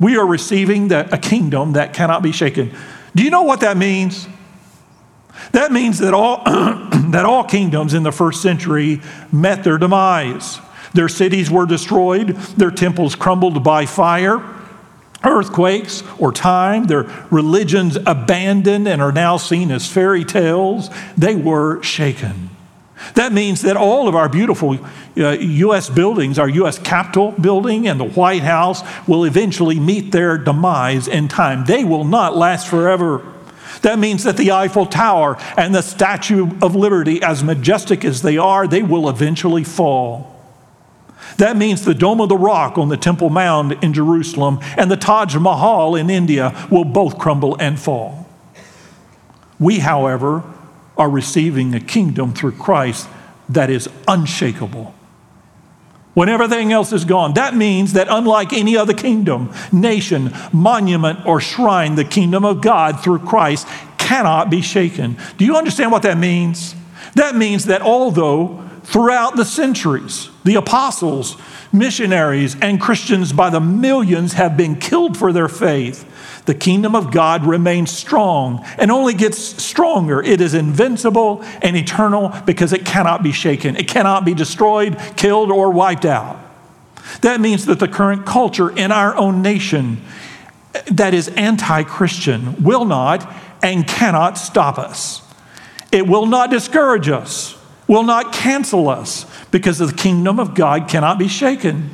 We 0.00 0.16
are 0.16 0.26
receiving 0.26 0.88
the, 0.88 1.12
a 1.12 1.18
kingdom 1.18 1.72
that 1.72 1.92
cannot 1.92 2.22
be 2.22 2.32
shaken. 2.32 2.74
Do 3.14 3.22
you 3.22 3.30
know 3.30 3.42
what 3.42 3.60
that 3.60 3.76
means? 3.76 4.28
That 5.52 5.72
means 5.72 5.98
that 5.98 6.14
all, 6.14 6.42
that 7.10 7.24
all 7.24 7.44
kingdoms 7.44 7.94
in 7.94 8.02
the 8.02 8.12
first 8.12 8.42
century 8.42 9.00
met 9.32 9.64
their 9.64 9.78
demise. 9.78 10.60
Their 10.94 11.08
cities 11.08 11.50
were 11.50 11.66
destroyed, 11.66 12.28
their 12.56 12.70
temples 12.70 13.14
crumbled 13.14 13.62
by 13.62 13.86
fire, 13.86 14.42
earthquakes, 15.24 16.02
or 16.18 16.32
time. 16.32 16.84
Their 16.84 17.02
religions 17.30 17.96
abandoned 18.06 18.88
and 18.88 19.02
are 19.02 19.12
now 19.12 19.36
seen 19.36 19.70
as 19.70 19.90
fairy 19.90 20.24
tales. 20.24 20.90
They 21.16 21.34
were 21.34 21.82
shaken. 21.82 22.50
That 23.14 23.32
means 23.32 23.62
that 23.62 23.76
all 23.76 24.08
of 24.08 24.14
our 24.14 24.28
beautiful 24.28 24.78
uh, 25.16 25.30
U.S. 25.30 25.88
buildings, 25.88 26.38
our 26.38 26.48
U.S. 26.48 26.78
Capitol 26.78 27.32
building 27.32 27.86
and 27.86 27.98
the 27.98 28.08
White 28.08 28.42
House, 28.42 28.82
will 29.06 29.24
eventually 29.24 29.78
meet 29.78 30.12
their 30.12 30.36
demise 30.36 31.06
in 31.08 31.28
time. 31.28 31.64
They 31.64 31.84
will 31.84 32.04
not 32.04 32.36
last 32.36 32.68
forever. 32.68 33.24
That 33.82 33.98
means 33.98 34.24
that 34.24 34.36
the 34.36 34.50
Eiffel 34.50 34.86
Tower 34.86 35.36
and 35.56 35.74
the 35.74 35.82
Statue 35.82 36.50
of 36.60 36.74
Liberty, 36.74 37.22
as 37.22 37.44
majestic 37.44 38.04
as 38.04 38.22
they 38.22 38.36
are, 38.36 38.66
they 38.66 38.82
will 38.82 39.08
eventually 39.08 39.64
fall. 39.64 40.34
That 41.36 41.56
means 41.56 41.84
the 41.84 41.94
Dome 41.94 42.20
of 42.20 42.28
the 42.28 42.36
Rock 42.36 42.78
on 42.78 42.88
the 42.88 42.96
Temple 42.96 43.30
Mount 43.30 43.82
in 43.82 43.92
Jerusalem 43.92 44.58
and 44.76 44.90
the 44.90 44.96
Taj 44.96 45.36
Mahal 45.36 45.94
in 45.94 46.10
India 46.10 46.66
will 46.70 46.84
both 46.84 47.18
crumble 47.18 47.56
and 47.60 47.78
fall. 47.78 48.26
We, 49.60 49.78
however, 49.80 50.42
are 50.98 51.08
receiving 51.08 51.74
a 51.74 51.80
kingdom 51.80 52.34
through 52.34 52.52
Christ 52.52 53.08
that 53.48 53.70
is 53.70 53.88
unshakable. 54.06 54.94
When 56.14 56.28
everything 56.28 56.72
else 56.72 56.92
is 56.92 57.04
gone, 57.04 57.34
that 57.34 57.54
means 57.54 57.92
that 57.92 58.08
unlike 58.10 58.52
any 58.52 58.76
other 58.76 58.92
kingdom, 58.92 59.52
nation, 59.70 60.32
monument, 60.52 61.24
or 61.24 61.40
shrine, 61.40 61.94
the 61.94 62.04
kingdom 62.04 62.44
of 62.44 62.60
God 62.60 63.02
through 63.04 63.20
Christ 63.20 63.68
cannot 63.98 64.50
be 64.50 64.60
shaken. 64.60 65.16
Do 65.36 65.44
you 65.44 65.56
understand 65.56 65.92
what 65.92 66.02
that 66.02 66.18
means? 66.18 66.74
That 67.14 67.36
means 67.36 67.66
that 67.66 67.82
although 67.82 68.67
throughout 68.88 69.36
the 69.36 69.44
centuries, 69.44 70.30
the 70.44 70.54
apostles, 70.54 71.36
missionaries, 71.72 72.56
and 72.60 72.80
Christians 72.80 73.34
by 73.34 73.50
the 73.50 73.60
millions 73.60 74.32
have 74.32 74.56
been 74.56 74.76
killed 74.76 75.16
for 75.16 75.30
their 75.30 75.48
faith, 75.48 76.06
the 76.46 76.54
kingdom 76.54 76.94
of 76.96 77.10
God 77.10 77.44
remains 77.44 77.90
strong 77.90 78.64
and 78.78 78.90
only 78.90 79.12
gets 79.12 79.36
stronger. 79.38 80.22
It 80.22 80.40
is 80.40 80.54
invincible 80.54 81.42
and 81.60 81.76
eternal 81.76 82.32
because 82.46 82.72
it 82.72 82.86
cannot 82.86 83.22
be 83.22 83.32
shaken, 83.32 83.76
it 83.76 83.88
cannot 83.88 84.24
be 84.24 84.32
destroyed, 84.32 84.98
killed, 85.16 85.50
or 85.50 85.70
wiped 85.70 86.06
out. 86.06 86.38
That 87.20 87.42
means 87.42 87.66
that 87.66 87.80
the 87.80 87.88
current 87.88 88.24
culture 88.24 88.70
in 88.70 88.90
our 88.90 89.14
own 89.16 89.42
nation 89.42 90.00
that 90.90 91.12
is 91.12 91.28
anti 91.28 91.82
Christian 91.82 92.62
will 92.62 92.86
not 92.86 93.30
and 93.62 93.86
cannot 93.86 94.38
stop 94.38 94.78
us. 94.78 95.20
It 95.92 96.06
will 96.06 96.24
not 96.24 96.50
discourage 96.50 97.10
us, 97.10 97.57
will 97.88 98.04
not 98.04 98.32
cancel 98.32 98.88
us 98.88 99.26
because 99.50 99.78
the 99.78 99.92
kingdom 99.92 100.38
of 100.38 100.54
God 100.54 100.88
cannot 100.88 101.18
be 101.18 101.26
shaken. 101.26 101.90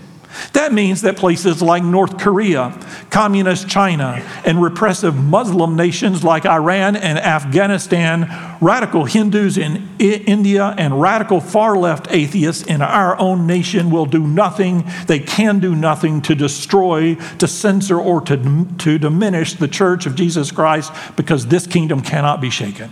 That 0.52 0.72
means 0.72 1.02
that 1.02 1.16
places 1.16 1.62
like 1.62 1.82
North 1.82 2.18
Korea, 2.18 2.78
Communist 3.10 3.68
China, 3.68 4.22
and 4.44 4.60
repressive 4.60 5.14
Muslim 5.14 5.76
nations 5.76 6.24
like 6.24 6.44
Iran 6.44 6.96
and 6.96 7.18
Afghanistan, 7.18 8.28
radical 8.60 9.04
Hindus 9.04 9.56
in 9.56 9.88
India, 9.98 10.74
and 10.76 11.00
radical 11.00 11.40
far 11.40 11.76
left 11.76 12.08
atheists 12.10 12.64
in 12.64 12.82
our 12.82 13.18
own 13.18 13.46
nation 13.46 13.90
will 13.90 14.06
do 14.06 14.26
nothing, 14.26 14.84
they 15.06 15.20
can 15.20 15.60
do 15.60 15.74
nothing 15.74 16.20
to 16.22 16.34
destroy, 16.34 17.14
to 17.38 17.46
censor, 17.46 17.98
or 17.98 18.20
to, 18.22 18.66
to 18.78 18.98
diminish 18.98 19.54
the 19.54 19.68
church 19.68 20.06
of 20.06 20.14
Jesus 20.14 20.50
Christ 20.50 20.92
because 21.16 21.46
this 21.46 21.66
kingdom 21.66 22.00
cannot 22.00 22.40
be 22.40 22.50
shaken. 22.50 22.90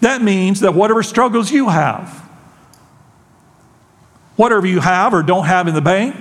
That 0.00 0.22
means 0.22 0.60
that 0.60 0.74
whatever 0.74 1.02
struggles 1.02 1.50
you 1.50 1.68
have, 1.68 2.08
whatever 4.36 4.66
you 4.66 4.80
have 4.80 5.12
or 5.12 5.22
don't 5.22 5.46
have 5.46 5.66
in 5.66 5.74
the 5.74 5.80
bank, 5.80 6.14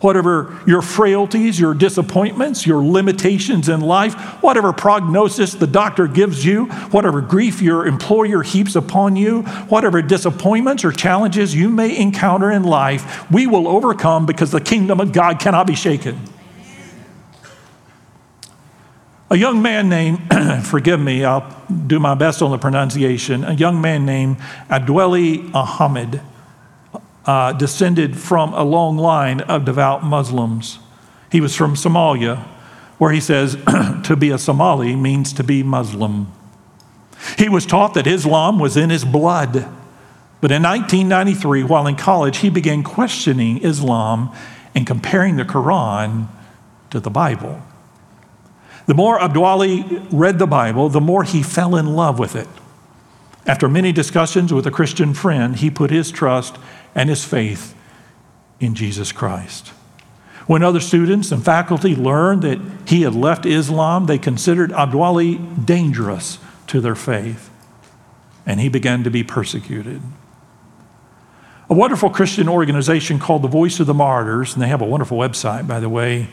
whatever 0.00 0.58
your 0.66 0.80
frailties, 0.80 1.60
your 1.60 1.74
disappointments, 1.74 2.66
your 2.66 2.82
limitations 2.82 3.68
in 3.68 3.80
life, 3.80 4.14
whatever 4.42 4.72
prognosis 4.72 5.52
the 5.52 5.66
doctor 5.66 6.06
gives 6.06 6.44
you, 6.44 6.64
whatever 6.90 7.20
grief 7.20 7.60
your 7.60 7.86
employer 7.86 8.42
heaps 8.42 8.74
upon 8.74 9.14
you, 9.16 9.42
whatever 9.68 10.00
disappointments 10.00 10.84
or 10.84 10.92
challenges 10.92 11.54
you 11.54 11.68
may 11.68 11.94
encounter 11.96 12.50
in 12.50 12.62
life, 12.62 13.30
we 13.30 13.46
will 13.46 13.68
overcome 13.68 14.24
because 14.24 14.50
the 14.50 14.60
kingdom 14.60 15.00
of 15.00 15.12
God 15.12 15.38
cannot 15.38 15.66
be 15.66 15.74
shaken. 15.74 16.18
A 19.32 19.36
young 19.36 19.62
man 19.62 19.88
named, 19.88 20.20
forgive 20.64 20.98
me, 20.98 21.24
I'll 21.24 21.48
do 21.86 22.00
my 22.00 22.14
best 22.14 22.42
on 22.42 22.50
the 22.50 22.58
pronunciation, 22.58 23.44
a 23.44 23.52
young 23.52 23.80
man 23.80 24.04
named 24.04 24.38
Abdiweli 24.68 25.54
Ahmed 25.54 26.20
uh, 27.24 27.52
descended 27.52 28.18
from 28.18 28.52
a 28.54 28.64
long 28.64 28.96
line 28.98 29.40
of 29.42 29.64
devout 29.64 30.02
Muslims. 30.02 30.80
He 31.30 31.40
was 31.40 31.54
from 31.54 31.74
Somalia, 31.74 32.38
where 32.98 33.12
he 33.12 33.20
says 33.20 33.54
to 34.04 34.16
be 34.18 34.30
a 34.30 34.38
Somali 34.38 34.96
means 34.96 35.32
to 35.34 35.44
be 35.44 35.62
Muslim. 35.62 36.32
He 37.38 37.48
was 37.48 37.66
taught 37.66 37.94
that 37.94 38.08
Islam 38.08 38.58
was 38.58 38.76
in 38.76 38.90
his 38.90 39.04
blood. 39.04 39.52
But 40.40 40.50
in 40.50 40.62
1993, 40.64 41.62
while 41.62 41.86
in 41.86 41.94
college, 41.94 42.38
he 42.38 42.50
began 42.50 42.82
questioning 42.82 43.58
Islam 43.58 44.34
and 44.74 44.88
comparing 44.88 45.36
the 45.36 45.44
Quran 45.44 46.26
to 46.90 46.98
the 46.98 47.10
Bible. 47.10 47.62
The 48.90 48.96
more 48.96 49.20
Abdiweli 49.20 50.08
read 50.10 50.40
the 50.40 50.48
Bible, 50.48 50.88
the 50.88 51.00
more 51.00 51.22
he 51.22 51.44
fell 51.44 51.76
in 51.76 51.94
love 51.94 52.18
with 52.18 52.34
it. 52.34 52.48
After 53.46 53.68
many 53.68 53.92
discussions 53.92 54.52
with 54.52 54.66
a 54.66 54.72
Christian 54.72 55.14
friend, 55.14 55.54
he 55.54 55.70
put 55.70 55.92
his 55.92 56.10
trust 56.10 56.56
and 56.92 57.08
his 57.08 57.24
faith 57.24 57.76
in 58.58 58.74
Jesus 58.74 59.12
Christ. 59.12 59.68
When 60.48 60.64
other 60.64 60.80
students 60.80 61.30
and 61.30 61.44
faculty 61.44 61.94
learned 61.94 62.42
that 62.42 62.58
he 62.84 63.02
had 63.02 63.14
left 63.14 63.46
Islam, 63.46 64.06
they 64.06 64.18
considered 64.18 64.72
Abdiweli 64.72 65.64
dangerous 65.64 66.40
to 66.66 66.80
their 66.80 66.96
faith, 66.96 67.48
and 68.44 68.58
he 68.58 68.68
began 68.68 69.04
to 69.04 69.10
be 69.10 69.22
persecuted. 69.22 70.02
A 71.68 71.74
wonderful 71.74 72.10
Christian 72.10 72.48
organization 72.48 73.20
called 73.20 73.42
the 73.42 73.46
Voice 73.46 73.78
of 73.78 73.86
the 73.86 73.94
Martyrs, 73.94 74.54
and 74.54 74.60
they 74.60 74.66
have 74.66 74.82
a 74.82 74.84
wonderful 74.84 75.16
website, 75.16 75.68
by 75.68 75.78
the 75.78 75.88
way, 75.88 76.26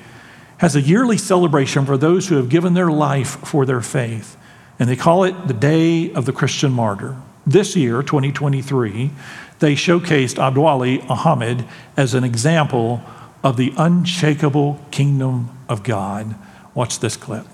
has 0.58 0.76
a 0.76 0.82
yearly 0.82 1.18
celebration 1.18 1.86
for 1.86 1.98
those 1.98 2.28
who 2.28 2.36
have 2.36 2.50
given 2.50 2.74
their 2.74 2.92
life 2.92 3.38
for 3.46 3.66
their 3.66 3.82
faith. 3.82 4.38
And 4.80 4.90
they 4.90 4.96
call 4.96 5.24
it 5.24 5.48
the 5.48 5.54
Day 5.54 6.12
of 6.14 6.26
the 6.26 6.34
Christian 6.34 6.72
Martyr. 6.72 7.16
This 7.46 7.76
year, 7.76 8.02
2023, 8.04 9.12
they 9.60 9.74
showcased 9.74 10.36
Abdiweli 10.36 11.10
Ahmed 11.10 11.66
as 11.96 12.14
an 12.14 12.24
example 12.24 13.02
of 13.44 13.58
the 13.58 13.74
unshakable 13.78 14.80
kingdom 14.92 15.50
of 15.70 15.84
God. 15.84 16.36
Watch 16.74 17.00
this 17.00 17.16
clip. 17.16 17.46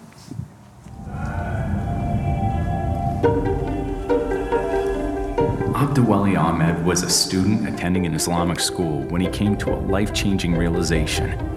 Abdiweli 5.74 6.40
Ahmed 6.40 6.86
was 6.86 7.04
a 7.04 7.10
student 7.10 7.68
attending 7.68 8.06
an 8.06 8.14
Islamic 8.14 8.60
school 8.60 9.02
when 9.04 9.22
he 9.22 9.28
came 9.28 9.58
to 9.58 9.72
a 9.72 9.76
life 9.76 10.14
changing 10.14 10.56
realization. 10.56 11.53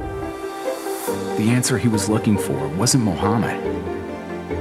The 1.36 1.50
answer 1.50 1.76
he 1.76 1.88
was 1.88 2.08
looking 2.08 2.38
for 2.38 2.56
wasn't 2.80 3.04
Muhammad, 3.04 3.60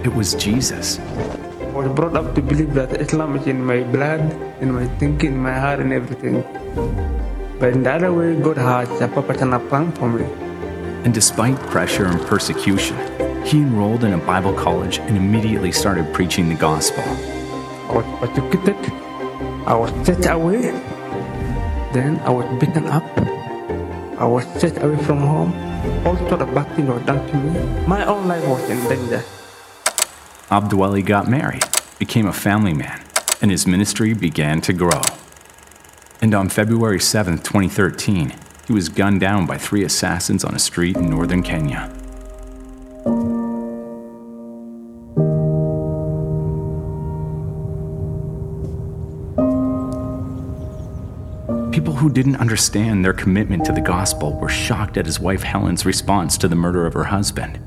it 0.06 0.14
was 0.14 0.36
Jesus. 0.36 1.00
I 1.00 1.72
was 1.72 1.88
brought 1.96 2.18
up 2.18 2.36
to 2.36 2.42
believe 2.42 2.74
that 2.74 3.00
Islam 3.00 3.38
is 3.38 3.48
in 3.48 3.64
my 3.64 3.84
blood, 3.84 4.20
in 4.60 4.74
my 4.74 4.86
thinking, 5.00 5.34
in 5.34 5.40
my 5.40 5.54
heart, 5.58 5.80
and 5.80 5.94
everything. 5.94 6.44
But 7.60 7.70
in 7.70 7.84
the 7.84 7.94
other 7.94 8.12
way, 8.12 8.36
God 8.36 8.58
has 8.58 8.90
a 9.00 9.08
purpose 9.08 9.42
and 9.42 9.54
a 9.54 9.60
plan 9.60 9.94
for 9.94 10.10
me. 10.10 10.26
And 11.06 11.14
despite 11.14 11.56
pressure 11.72 12.08
and 12.08 12.20
persecution, 12.28 12.98
he 13.46 13.60
enrolled 13.60 14.04
in 14.04 14.12
a 14.12 14.18
Bible 14.18 14.54
college 14.54 14.98
and 15.00 15.16
immediately 15.16 15.72
started 15.72 16.14
preaching 16.14 16.50
the 16.50 16.56
gospel. 16.56 17.04
I 17.88 18.04
was 18.04 18.06
persecuted, 18.20 18.92
I 19.66 19.76
was 19.76 19.92
set 20.06 20.28
away, 20.30 20.76
then 21.94 22.20
I 22.26 22.32
was 22.32 22.46
beaten 22.60 22.88
up, 22.88 23.06
I 24.18 24.26
was 24.26 24.46
set 24.62 24.82
away 24.82 24.98
from 25.04 25.20
home. 25.20 25.54
All 26.08 26.16
sort 26.30 26.42
of 26.42 26.54
bad 26.56 26.74
things 26.76 26.88
were 26.88 27.00
done 27.02 27.28
to 27.28 27.36
me. 27.36 27.86
My 27.86 28.06
own 28.06 28.28
life 28.28 28.48
was 28.48 28.70
in 28.70 28.80
danger. 28.88 29.24
Abdiweli 30.50 31.06
got 31.06 31.28
married, 31.28 31.64
became 32.00 32.26
a 32.26 32.34
family 32.34 32.74
man, 32.74 33.04
and 33.42 33.52
his 33.52 33.68
ministry 33.68 34.14
began 34.14 34.62
to 34.62 34.74
grow. 34.74 35.02
And 36.22 36.34
on 36.34 36.50
February 36.50 37.00
7, 37.00 37.40
2013, 37.40 38.34
he 38.68 38.74
was 38.74 38.90
gunned 38.90 39.20
down 39.20 39.46
by 39.46 39.58
three 39.58 39.84
assassins 39.84 40.44
on 40.44 40.56
a 40.56 40.60
street 40.60 40.96
in 40.96 41.10
northern 41.10 41.44
Kenya. 41.44 41.95
Who 52.06 52.12
didn't 52.12 52.36
understand 52.36 53.04
their 53.04 53.14
commitment 53.14 53.66
to 53.66 53.72
the 53.72 53.82
gospel 53.82 54.34
were 54.34 54.48
shocked 54.48 54.96
at 54.96 55.08
his 55.08 55.20
wife 55.20 55.42
Helen's 55.42 55.88
response 55.88 56.38
to 56.38 56.48
the 56.48 56.56
murder 56.56 56.86
of 56.86 56.94
her 56.94 57.06
husband. 57.06 57.58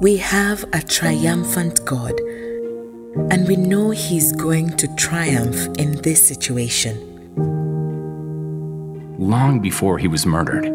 We 0.00 0.18
have 0.18 0.64
a 0.72 0.80
triumphant 0.80 1.84
God, 1.84 2.12
and 3.32 3.48
we 3.48 3.56
know 3.56 3.90
He's 3.90 4.30
going 4.30 4.76
to 4.76 4.86
triumph 4.94 5.66
in 5.80 6.00
this 6.02 6.28
situation. 6.28 6.94
Long 9.18 9.58
before 9.58 9.98
he 9.98 10.06
was 10.06 10.24
murdered, 10.24 10.66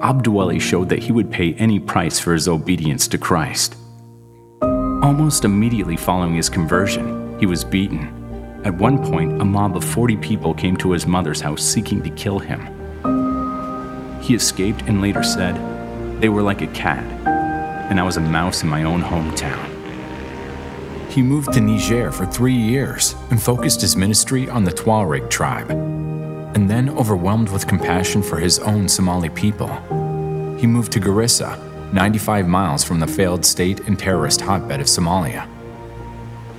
Abdiweli 0.00 0.58
showed 0.58 0.88
that 0.88 1.00
he 1.00 1.12
would 1.12 1.30
pay 1.30 1.52
any 1.56 1.78
price 1.78 2.18
for 2.18 2.32
his 2.32 2.48
obedience 2.48 3.08
to 3.08 3.18
Christ. 3.18 3.76
Almost 4.62 5.44
immediately 5.44 5.98
following 5.98 6.34
his 6.34 6.48
conversion, 6.48 7.38
he 7.38 7.44
was 7.44 7.62
beaten. 7.62 8.19
At 8.64 8.74
one 8.74 8.98
point, 9.10 9.40
a 9.40 9.44
mob 9.44 9.76
of 9.76 9.84
40 9.84 10.16
people 10.18 10.54
came 10.54 10.76
to 10.78 10.92
his 10.92 11.06
mother's 11.06 11.40
house 11.40 11.62
seeking 11.62 12.02
to 12.02 12.10
kill 12.10 12.38
him. 12.38 12.60
He 14.20 14.34
escaped 14.34 14.82
and 14.82 15.00
later 15.00 15.22
said, 15.22 15.56
They 16.20 16.28
were 16.28 16.42
like 16.42 16.62
a 16.62 16.66
cat 16.68 17.04
and 17.90 17.98
I 17.98 18.04
was 18.04 18.16
a 18.16 18.20
mouse 18.20 18.62
in 18.62 18.68
my 18.68 18.84
own 18.84 19.02
hometown. 19.02 19.66
he 21.10 21.22
moved 21.22 21.52
to 21.54 21.60
Niger 21.60 22.12
for 22.12 22.24
three 22.24 22.54
years 22.54 23.16
and 23.30 23.42
focused 23.42 23.80
his 23.80 23.96
ministry 23.96 24.48
on 24.48 24.62
the 24.62 24.70
Tuareg 24.70 25.28
tribe. 25.28 25.68
And 26.54 26.70
then, 26.70 26.88
overwhelmed 26.90 27.48
with 27.48 27.66
compassion 27.66 28.22
for 28.22 28.38
his 28.38 28.60
own 28.60 28.88
Somali 28.88 29.28
people, 29.28 29.68
he 30.56 30.68
moved 30.68 30.92
to 30.92 31.00
Garissa, 31.00 31.58
95 31.92 32.46
miles 32.46 32.84
from 32.84 33.00
the 33.00 33.08
failed 33.08 33.44
state 33.44 33.80
and 33.88 33.98
terrorist 33.98 34.40
hotbed 34.40 34.80
of 34.80 34.86
Somalia. 34.86 35.48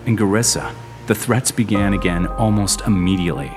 In 0.06 0.18
Garissa, 0.18 0.74
the 1.12 1.16
threats 1.16 1.52
began 1.52 1.92
again 1.92 2.26
almost 2.26 2.80
immediately. 2.88 3.52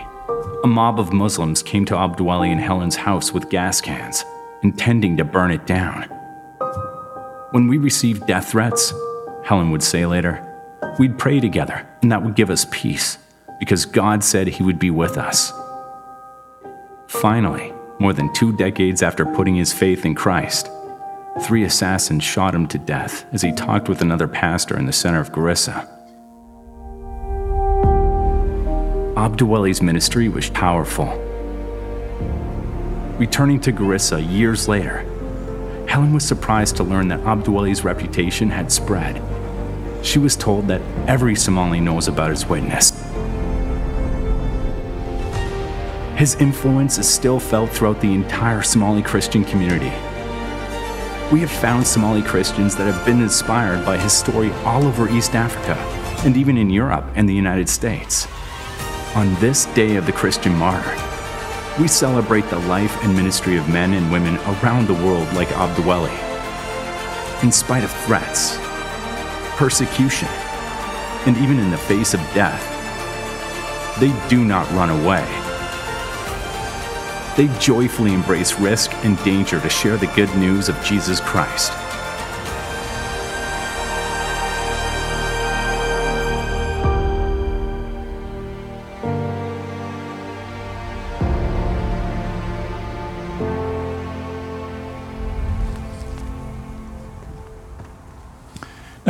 A 0.64 0.66
mob 0.66 0.98
of 0.98 1.12
Muslims 1.12 1.62
came 1.62 1.84
to 1.84 1.94
Abdiweli 1.94 2.48
and 2.48 2.60
Helen's 2.60 2.96
house 2.96 3.30
with 3.30 3.48
gas 3.48 3.80
cans, 3.80 4.24
intending 4.64 5.16
to 5.18 5.24
burn 5.24 5.52
it 5.52 5.64
down. 5.64 6.02
When 7.52 7.68
we 7.68 7.78
received 7.78 8.26
death 8.26 8.50
threats, 8.50 8.92
Helen 9.44 9.70
would 9.70 9.84
say 9.84 10.04
later, 10.04 10.44
we'd 10.98 11.16
pray 11.16 11.38
together, 11.38 11.86
and 12.02 12.10
that 12.10 12.24
would 12.24 12.34
give 12.34 12.50
us 12.50 12.66
peace, 12.72 13.18
because 13.60 13.86
God 13.86 14.24
said 14.24 14.48
He 14.48 14.64
would 14.64 14.80
be 14.80 14.90
with 14.90 15.16
us. 15.16 15.52
Finally, 17.06 17.72
more 18.00 18.12
than 18.12 18.32
two 18.32 18.52
decades 18.56 19.00
after 19.00 19.24
putting 19.24 19.54
his 19.54 19.72
faith 19.72 20.04
in 20.04 20.16
Christ, 20.16 20.68
three 21.42 21.62
assassins 21.62 22.24
shot 22.24 22.52
him 22.52 22.66
to 22.66 22.78
death 22.78 23.24
as 23.32 23.42
he 23.42 23.52
talked 23.52 23.88
with 23.88 24.00
another 24.00 24.26
pastor 24.26 24.76
in 24.76 24.86
the 24.86 24.92
center 24.92 25.20
of 25.20 25.30
Garissa. 25.30 25.93
Abdiweli's 29.16 29.80
ministry 29.80 30.28
was 30.28 30.50
powerful. 30.50 31.06
Returning 33.16 33.60
to 33.60 33.72
Garissa 33.72 34.18
years 34.28 34.66
later, 34.66 35.06
Helen 35.86 36.12
was 36.12 36.26
surprised 36.26 36.76
to 36.76 36.82
learn 36.82 37.06
that 37.08 37.20
Abdiweli's 37.20 37.84
reputation 37.84 38.50
had 38.50 38.72
spread. 38.72 39.22
She 40.04 40.18
was 40.18 40.34
told 40.34 40.66
that 40.66 40.82
every 41.06 41.36
Somali 41.36 41.78
knows 41.78 42.08
about 42.08 42.30
his 42.30 42.44
witness. 42.46 42.90
His 46.16 46.34
influence 46.40 46.98
is 46.98 47.08
still 47.08 47.38
felt 47.38 47.70
throughout 47.70 48.00
the 48.00 48.12
entire 48.12 48.62
Somali 48.62 49.02
Christian 49.02 49.44
community. 49.44 49.92
We 51.30 51.38
have 51.38 51.52
found 51.52 51.86
Somali 51.86 52.22
Christians 52.22 52.74
that 52.74 52.92
have 52.92 53.06
been 53.06 53.22
inspired 53.22 53.86
by 53.86 53.96
his 53.96 54.12
story 54.12 54.50
all 54.64 54.84
over 54.84 55.08
East 55.08 55.36
Africa 55.36 55.74
and 56.26 56.36
even 56.36 56.58
in 56.58 56.68
Europe 56.68 57.06
and 57.14 57.28
the 57.28 57.34
United 57.34 57.68
States. 57.68 58.26
On 59.16 59.32
this 59.36 59.66
day 59.66 59.94
of 59.94 60.06
the 60.06 60.12
Christian 60.12 60.52
martyr, 60.56 60.92
we 61.80 61.86
celebrate 61.86 62.50
the 62.50 62.58
life 62.58 63.00
and 63.04 63.14
ministry 63.14 63.56
of 63.56 63.68
men 63.68 63.92
and 63.92 64.10
women 64.10 64.38
around 64.38 64.88
the 64.88 65.06
world 65.06 65.32
like 65.34 65.46
Abdiweli. 65.50 66.10
In 67.44 67.52
spite 67.52 67.84
of 67.84 67.92
threats, 67.92 68.58
persecution, 69.56 70.26
and 71.26 71.36
even 71.36 71.60
in 71.60 71.70
the 71.70 71.78
face 71.78 72.12
of 72.12 72.18
death, 72.34 72.60
they 74.00 74.12
do 74.28 74.44
not 74.44 74.68
run 74.72 74.90
away. 74.90 75.24
They 77.36 77.56
joyfully 77.60 78.14
embrace 78.14 78.58
risk 78.58 78.92
and 79.04 79.16
danger 79.22 79.60
to 79.60 79.68
share 79.68 79.96
the 79.96 80.08
good 80.16 80.34
news 80.34 80.68
of 80.68 80.82
Jesus 80.82 81.20
Christ. 81.20 81.70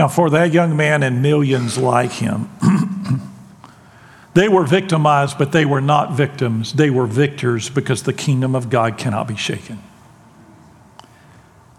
Now, 0.05 0.09
for 0.09 0.29
that 0.29 0.53
young 0.53 0.77
man 0.77 1.03
and 1.03 1.23
millions 1.23 1.79
like 1.79 2.13
him, 2.13 2.51
they 4.35 4.51
were 4.51 4.65
victimized, 4.65 5.39
but 5.39 5.53
they 5.53 5.65
were 5.65 5.81
not 5.81 6.13
victims. 6.13 6.75
They 6.75 6.91
were 6.91 7.07
victors 7.07 7.71
because 7.71 8.03
the 8.03 8.13
kingdom 8.13 8.55
of 8.55 8.69
God 8.69 8.99
cannot 8.99 9.27
be 9.27 9.35
shaken. 9.35 9.83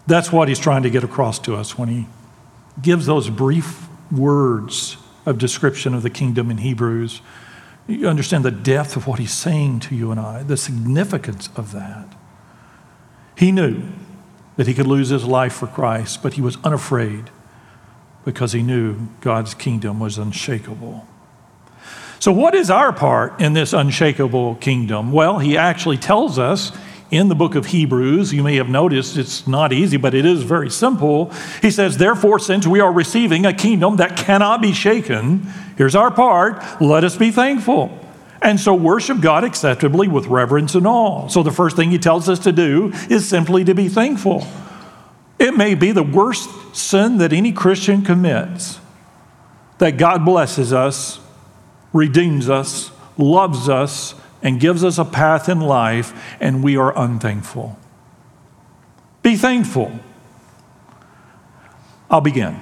That's 0.08 0.32
what 0.32 0.48
he's 0.48 0.58
trying 0.58 0.82
to 0.82 0.90
get 0.90 1.04
across 1.04 1.38
to 1.38 1.54
us 1.54 1.78
when 1.78 1.88
he 1.88 2.08
gives 2.82 3.06
those 3.06 3.30
brief 3.30 3.86
words 4.10 4.96
of 5.24 5.38
description 5.38 5.94
of 5.94 6.02
the 6.02 6.10
kingdom 6.10 6.50
in 6.50 6.58
Hebrews. 6.58 7.20
You 7.86 8.08
understand 8.08 8.44
the 8.44 8.50
depth 8.50 8.96
of 8.96 9.06
what 9.06 9.20
he's 9.20 9.32
saying 9.32 9.78
to 9.82 9.94
you 9.94 10.10
and 10.10 10.18
I, 10.18 10.42
the 10.42 10.56
significance 10.56 11.48
of 11.54 11.70
that. 11.70 12.12
He 13.36 13.52
knew 13.52 13.84
that 14.56 14.66
he 14.66 14.74
could 14.74 14.88
lose 14.88 15.10
his 15.10 15.24
life 15.24 15.52
for 15.52 15.68
Christ, 15.68 16.24
but 16.24 16.32
he 16.32 16.40
was 16.40 16.58
unafraid 16.64 17.30
because 18.26 18.52
he 18.52 18.60
knew 18.60 18.96
God's 19.20 19.54
kingdom 19.54 20.00
was 20.00 20.18
unshakable. 20.18 21.06
So, 22.18 22.32
what 22.32 22.54
is 22.54 22.70
our 22.70 22.92
part 22.92 23.40
in 23.40 23.52
this 23.52 23.72
unshakable 23.72 24.56
kingdom? 24.56 25.12
Well, 25.12 25.38
he 25.38 25.56
actually 25.56 25.96
tells 25.96 26.38
us 26.38 26.76
in 27.10 27.28
the 27.28 27.36
book 27.36 27.54
of 27.54 27.66
Hebrews. 27.66 28.32
You 28.32 28.42
may 28.42 28.56
have 28.56 28.68
noticed 28.68 29.16
it's 29.16 29.46
not 29.46 29.72
easy, 29.72 29.96
but 29.96 30.12
it 30.12 30.26
is 30.26 30.42
very 30.42 30.70
simple. 30.70 31.30
He 31.62 31.70
says, 31.70 31.98
Therefore, 31.98 32.40
since 32.40 32.66
we 32.66 32.80
are 32.80 32.92
receiving 32.92 33.46
a 33.46 33.52
kingdom 33.52 33.96
that 33.96 34.16
cannot 34.16 34.60
be 34.60 34.72
shaken, 34.72 35.42
here's 35.78 35.94
our 35.94 36.10
part 36.10 36.60
let 36.80 37.04
us 37.04 37.16
be 37.16 37.30
thankful. 37.30 37.96
And 38.42 38.58
so 38.58 38.74
worship 38.74 39.20
God 39.20 39.44
acceptably 39.44 40.08
with 40.08 40.26
reverence 40.26 40.74
and 40.74 40.86
awe. 40.86 41.28
So 41.28 41.44
the 41.44 41.52
first 41.52 41.76
thing 41.76 41.92
he 41.92 41.98
tells 41.98 42.28
us 42.28 42.40
to 42.40 42.52
do 42.52 42.92
is 43.08 43.28
simply 43.28 43.64
to 43.64 43.74
be 43.74 43.88
thankful. 43.88 44.44
It 45.38 45.56
may 45.56 45.74
be 45.74 45.92
the 45.92 46.02
worst 46.02 46.48
sin 46.74 47.18
that 47.18 47.32
any 47.32 47.52
Christian 47.52 48.02
commits 48.02 48.80
that 49.78 49.98
God 49.98 50.24
blesses 50.24 50.72
us, 50.72 51.20
redeems 51.92 52.48
us, 52.48 52.90
loves 53.18 53.68
us, 53.68 54.14
and 54.42 54.60
gives 54.60 54.84
us 54.84 54.98
a 54.98 55.04
path 55.04 55.48
in 55.48 55.60
life, 55.60 56.36
and 56.40 56.62
we 56.62 56.76
are 56.76 56.96
unthankful. 56.96 57.78
Be 59.22 59.36
thankful. 59.36 59.92
I'll 62.10 62.20
begin. 62.20 62.58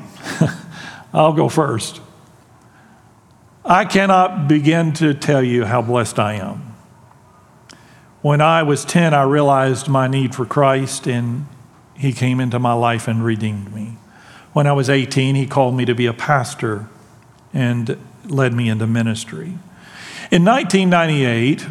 I'll 1.12 1.32
go 1.32 1.48
first. 1.48 2.00
I 3.64 3.84
cannot 3.84 4.48
begin 4.48 4.92
to 4.94 5.14
tell 5.14 5.42
you 5.42 5.64
how 5.64 5.82
blessed 5.82 6.18
I 6.18 6.34
am. 6.34 6.74
When 8.22 8.40
I 8.40 8.62
was 8.62 8.84
10, 8.84 9.12
I 9.12 9.22
realized 9.22 9.88
my 9.88 10.08
need 10.08 10.34
for 10.34 10.46
Christ, 10.46 11.06
and 11.06 11.46
he 11.94 12.12
came 12.12 12.40
into 12.40 12.58
my 12.58 12.72
life 12.72 13.08
and 13.08 13.24
redeemed 13.24 13.74
me. 13.74 13.96
When 14.52 14.66
I 14.66 14.72
was 14.72 14.88
18, 14.88 15.34
he 15.34 15.46
called 15.46 15.76
me 15.76 15.84
to 15.84 15.94
be 15.94 16.06
a 16.06 16.12
pastor 16.12 16.88
and 17.52 17.96
led 18.26 18.52
me 18.52 18.68
into 18.68 18.86
ministry. 18.86 19.58
In 20.30 20.44
1998, 20.44 21.66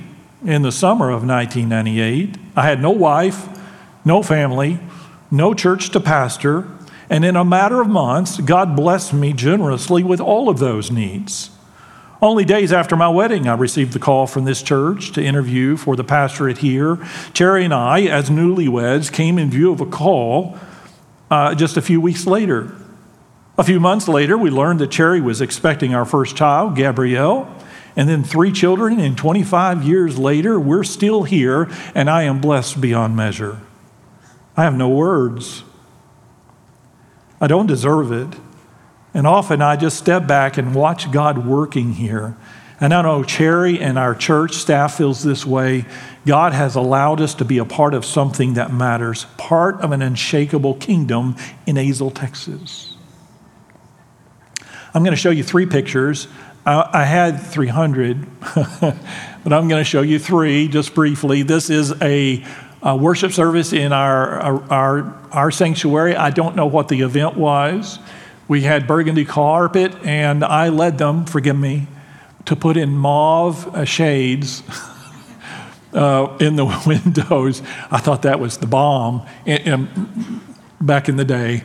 in 0.45 0.61
the 0.61 0.71
summer 0.71 1.09
of 1.09 1.25
1998, 1.25 2.37
I 2.55 2.65
had 2.65 2.81
no 2.81 2.91
wife, 2.91 3.47
no 4.05 4.21
family, 4.21 4.79
no 5.31 5.53
church 5.53 5.89
to 5.91 5.99
pastor, 5.99 6.67
and 7.09 7.25
in 7.25 7.35
a 7.35 7.45
matter 7.45 7.81
of 7.81 7.87
months, 7.87 8.39
God 8.39 8.75
blessed 8.75 9.13
me 9.13 9.33
generously 9.33 10.03
with 10.03 10.19
all 10.19 10.49
of 10.49 10.59
those 10.59 10.91
needs. 10.91 11.51
Only 12.23 12.45
days 12.45 12.71
after 12.71 12.95
my 12.95 13.09
wedding, 13.09 13.49
I 13.49 13.53
received 13.53 13.91
the 13.91 13.99
call 13.99 14.27
from 14.27 14.45
this 14.45 14.63
church 14.63 15.11
to 15.11 15.21
interview 15.21 15.75
for 15.75 15.97
the 15.97 16.05
pastorate 16.05 16.59
here. 16.59 16.97
Cherry 17.33 17.65
and 17.65 17.73
I, 17.73 18.03
as 18.03 18.29
newlyweds, 18.29 19.11
came 19.11 19.37
in 19.37 19.51
view 19.51 19.73
of 19.73 19.81
a 19.81 19.85
call 19.85 20.57
uh, 21.29 21.53
just 21.53 21.75
a 21.75 21.81
few 21.81 21.99
weeks 21.99 22.25
later. 22.25 22.73
A 23.57 23.63
few 23.65 23.77
months 23.77 24.07
later, 24.07 24.37
we 24.37 24.49
learned 24.49 24.79
that 24.79 24.89
Cherry 24.89 25.19
was 25.19 25.41
expecting 25.41 25.93
our 25.93 26.05
first 26.05 26.37
child, 26.37 26.77
Gabrielle, 26.77 27.53
and 27.97 28.07
then 28.07 28.23
three 28.23 28.53
children. 28.53 29.01
And 29.01 29.17
25 29.17 29.83
years 29.83 30.17
later, 30.17 30.57
we're 30.57 30.85
still 30.85 31.23
here, 31.23 31.69
and 31.93 32.09
I 32.09 32.23
am 32.23 32.39
blessed 32.39 32.79
beyond 32.79 33.17
measure. 33.17 33.59
I 34.55 34.63
have 34.63 34.75
no 34.75 34.87
words. 34.87 35.63
I 37.41 37.47
don't 37.47 37.67
deserve 37.67 38.13
it. 38.13 38.39
And 39.13 39.27
often 39.27 39.61
I 39.61 39.75
just 39.75 39.97
step 39.97 40.25
back 40.25 40.57
and 40.57 40.73
watch 40.73 41.11
God 41.11 41.45
working 41.45 41.93
here. 41.93 42.35
And 42.79 42.93
I 42.93 43.01
know 43.01 43.23
Cherry 43.23 43.79
and 43.79 43.97
our 43.97 44.15
church 44.15 44.55
staff 44.55 44.97
feels 44.97 45.23
this 45.23 45.45
way. 45.45 45.85
God 46.25 46.53
has 46.53 46.75
allowed 46.75 47.21
us 47.21 47.35
to 47.35 47.45
be 47.45 47.57
a 47.57 47.65
part 47.65 47.93
of 47.93 48.03
something 48.03 48.55
that 48.55 48.73
matters, 48.73 49.25
part 49.37 49.79
of 49.81 49.91
an 49.91 50.01
unshakable 50.01 50.75
kingdom 50.75 51.35
in 51.65 51.75
Azle, 51.75 52.13
Texas. 52.13 52.97
I'm 54.93 55.03
going 55.03 55.15
to 55.15 55.21
show 55.21 55.29
you 55.29 55.43
three 55.43 55.65
pictures. 55.65 56.27
I 56.65 57.03
had 57.03 57.41
300, 57.41 58.25
but 58.81 59.53
I'm 59.53 59.67
going 59.67 59.81
to 59.81 59.83
show 59.83 60.01
you 60.01 60.17
three 60.17 60.69
just 60.69 60.93
briefly. 60.95 61.43
This 61.43 61.69
is 61.69 61.93
a, 62.01 62.45
a 62.81 62.95
worship 62.95 63.33
service 63.33 63.73
in 63.73 63.91
our, 63.91 64.39
our, 64.71 65.29
our 65.31 65.51
sanctuary. 65.51 66.15
I 66.15 66.29
don't 66.29 66.55
know 66.55 66.67
what 66.67 66.87
the 66.87 67.01
event 67.01 67.35
was. 67.35 67.99
We 68.47 68.61
had 68.61 68.87
burgundy 68.87 69.23
carpet, 69.25 69.95
and 70.03 70.43
I 70.43 70.69
led 70.69 70.97
them, 70.97 71.25
forgive 71.25 71.57
me, 71.57 71.87
to 72.45 72.55
put 72.55 72.75
in 72.75 72.97
mauve 72.97 73.73
uh, 73.73 73.85
shades 73.85 74.63
uh, 75.93 76.35
in 76.39 76.57
the 76.57 76.65
windows. 76.85 77.61
I 77.89 77.99
thought 77.99 78.23
that 78.23 78.39
was 78.39 78.57
the 78.57 78.67
bomb 78.67 79.25
in, 79.45 79.57
in, 79.61 80.41
back 80.81 81.07
in 81.07 81.15
the 81.15 81.25
day. 81.25 81.63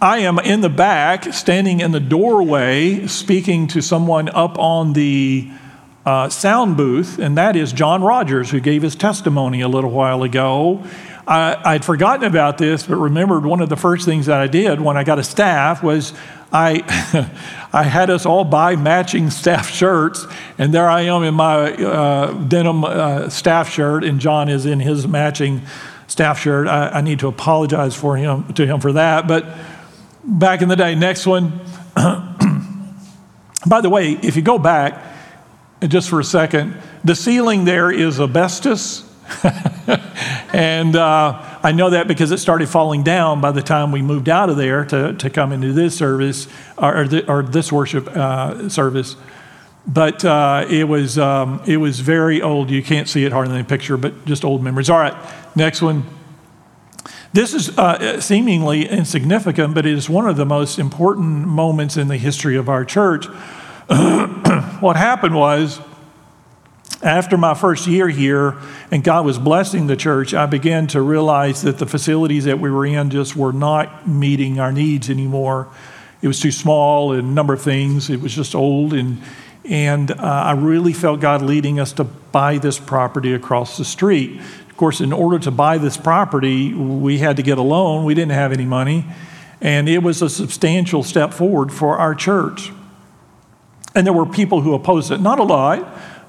I 0.00 0.18
am 0.18 0.38
in 0.38 0.60
the 0.60 0.68
back, 0.68 1.32
standing 1.34 1.80
in 1.80 1.90
the 1.90 2.00
doorway, 2.00 3.06
speaking 3.08 3.66
to 3.68 3.82
someone 3.82 4.28
up 4.28 4.58
on 4.58 4.92
the 4.92 5.50
uh, 6.06 6.28
sound 6.30 6.76
booth, 6.76 7.18
and 7.18 7.36
that 7.36 7.56
is 7.56 7.72
John 7.72 8.02
Rogers, 8.02 8.50
who 8.50 8.60
gave 8.60 8.80
his 8.80 8.96
testimony 8.96 9.60
a 9.60 9.68
little 9.68 9.90
while 9.90 10.22
ago. 10.22 10.84
I, 11.28 11.74
would 11.74 11.84
forgotten 11.84 12.24
about 12.24 12.56
this, 12.56 12.86
but 12.86 12.96
remembered 12.96 13.44
one 13.44 13.60
of 13.60 13.68
the 13.68 13.76
first 13.76 14.06
things 14.06 14.26
that 14.26 14.40
I 14.40 14.46
did 14.46 14.80
when 14.80 14.96
I 14.96 15.04
got 15.04 15.18
a 15.18 15.22
staff 15.22 15.82
was 15.82 16.14
I, 16.50 16.82
I 17.72 17.82
had 17.82 18.08
us 18.08 18.24
all 18.24 18.44
buy 18.44 18.76
matching 18.76 19.28
staff 19.30 19.68
shirts, 19.68 20.26
and 20.56 20.72
there 20.72 20.88
I 20.88 21.02
am 21.02 21.22
in 21.24 21.34
my 21.34 21.74
uh, 21.74 22.32
denim 22.32 22.84
uh, 22.84 23.28
staff 23.28 23.68
shirt, 23.68 24.04
and 24.04 24.20
John 24.20 24.48
is 24.48 24.64
in 24.64 24.80
his 24.80 25.06
matching 25.06 25.62
staff 26.06 26.40
shirt. 26.40 26.66
I, 26.66 26.88
I, 26.88 27.00
need 27.02 27.18
to 27.18 27.28
apologize 27.28 27.94
for 27.94 28.16
him 28.16 28.50
to 28.54 28.66
him 28.66 28.80
for 28.80 28.94
that. 28.94 29.28
But 29.28 29.46
back 30.24 30.62
in 30.62 30.68
the 30.68 30.76
day, 30.76 30.94
next 30.94 31.26
one. 31.26 31.60
By 33.66 33.82
the 33.82 33.90
way, 33.90 34.12
if 34.12 34.36
you 34.36 34.42
go 34.42 34.58
back 34.58 35.04
just 35.86 36.08
for 36.08 36.20
a 36.20 36.24
second, 36.24 36.76
the 37.04 37.14
ceiling 37.14 37.66
there 37.66 37.90
is 37.90 38.18
asbestos. 38.18 39.04
and 40.52 40.96
uh, 40.96 41.58
I 41.62 41.72
know 41.72 41.90
that 41.90 42.08
because 42.08 42.30
it 42.30 42.38
started 42.38 42.68
falling 42.68 43.02
down 43.02 43.40
by 43.40 43.52
the 43.52 43.60
time 43.62 43.92
we 43.92 44.00
moved 44.00 44.28
out 44.28 44.48
of 44.48 44.56
there 44.56 44.84
to, 44.86 45.12
to 45.12 45.30
come 45.30 45.52
into 45.52 45.72
this 45.72 45.96
service 45.96 46.48
or, 46.78 47.02
or, 47.02 47.08
the, 47.08 47.30
or 47.30 47.42
this 47.42 47.70
worship 47.70 48.08
uh, 48.08 48.68
service. 48.68 49.16
But 49.86 50.24
uh, 50.24 50.66
it, 50.68 50.84
was, 50.84 51.18
um, 51.18 51.62
it 51.66 51.78
was 51.78 52.00
very 52.00 52.40
old. 52.40 52.70
You 52.70 52.82
can't 52.82 53.08
see 53.08 53.24
it 53.24 53.32
hardly 53.32 53.56
in 53.56 53.62
the 53.62 53.68
picture, 53.68 53.96
but 53.96 54.24
just 54.24 54.44
old 54.44 54.62
memories. 54.62 54.90
All 54.90 54.98
right, 54.98 55.14
next 55.54 55.82
one. 55.82 56.04
This 57.32 57.52
is 57.52 57.76
uh, 57.78 58.20
seemingly 58.20 58.88
insignificant, 58.88 59.74
but 59.74 59.84
it 59.84 59.92
is 59.92 60.08
one 60.08 60.26
of 60.26 60.36
the 60.36 60.46
most 60.46 60.78
important 60.78 61.46
moments 61.46 61.98
in 61.98 62.08
the 62.08 62.16
history 62.16 62.56
of 62.56 62.70
our 62.70 62.86
church. 62.86 63.26
what 64.80 64.96
happened 64.96 65.34
was, 65.34 65.78
after 67.02 67.36
my 67.36 67.54
first 67.54 67.86
year 67.86 68.08
here 68.08 68.56
and 68.90 69.04
God 69.04 69.24
was 69.24 69.38
blessing 69.38 69.86
the 69.86 69.96
church, 69.96 70.34
I 70.34 70.46
began 70.46 70.88
to 70.88 71.00
realize 71.00 71.62
that 71.62 71.78
the 71.78 71.86
facilities 71.86 72.44
that 72.44 72.58
we 72.58 72.70
were 72.70 72.86
in 72.86 73.10
just 73.10 73.36
were 73.36 73.52
not 73.52 74.08
meeting 74.08 74.58
our 74.58 74.72
needs 74.72 75.08
anymore. 75.08 75.68
It 76.22 76.28
was 76.28 76.40
too 76.40 76.50
small 76.50 77.12
and 77.12 77.22
a 77.22 77.30
number 77.30 77.54
of 77.54 77.62
things. 77.62 78.10
It 78.10 78.20
was 78.20 78.34
just 78.34 78.54
old 78.54 78.92
and 78.92 79.22
and 79.64 80.10
uh, 80.10 80.16
I 80.16 80.52
really 80.52 80.94
felt 80.94 81.20
God 81.20 81.42
leading 81.42 81.78
us 81.78 81.92
to 81.94 82.04
buy 82.04 82.56
this 82.56 82.78
property 82.78 83.34
across 83.34 83.76
the 83.76 83.84
street. 83.84 84.40
Of 84.70 84.76
course, 84.78 85.00
in 85.02 85.12
order 85.12 85.38
to 85.40 85.50
buy 85.50 85.76
this 85.76 85.96
property, 85.96 86.72
we 86.72 87.18
had 87.18 87.36
to 87.36 87.42
get 87.42 87.58
a 87.58 87.62
loan. 87.62 88.04
We 88.04 88.14
didn't 88.14 88.32
have 88.32 88.50
any 88.50 88.64
money, 88.64 89.04
and 89.60 89.86
it 89.86 90.02
was 90.02 90.22
a 90.22 90.30
substantial 90.30 91.02
step 91.02 91.34
forward 91.34 91.70
for 91.70 91.98
our 91.98 92.14
church. 92.14 92.72
And 93.94 94.06
there 94.06 94.14
were 94.14 94.24
people 94.24 94.62
who 94.62 94.72
opposed 94.72 95.10
it, 95.10 95.20
not 95.20 95.38
a 95.38 95.42
lot, 95.42 95.86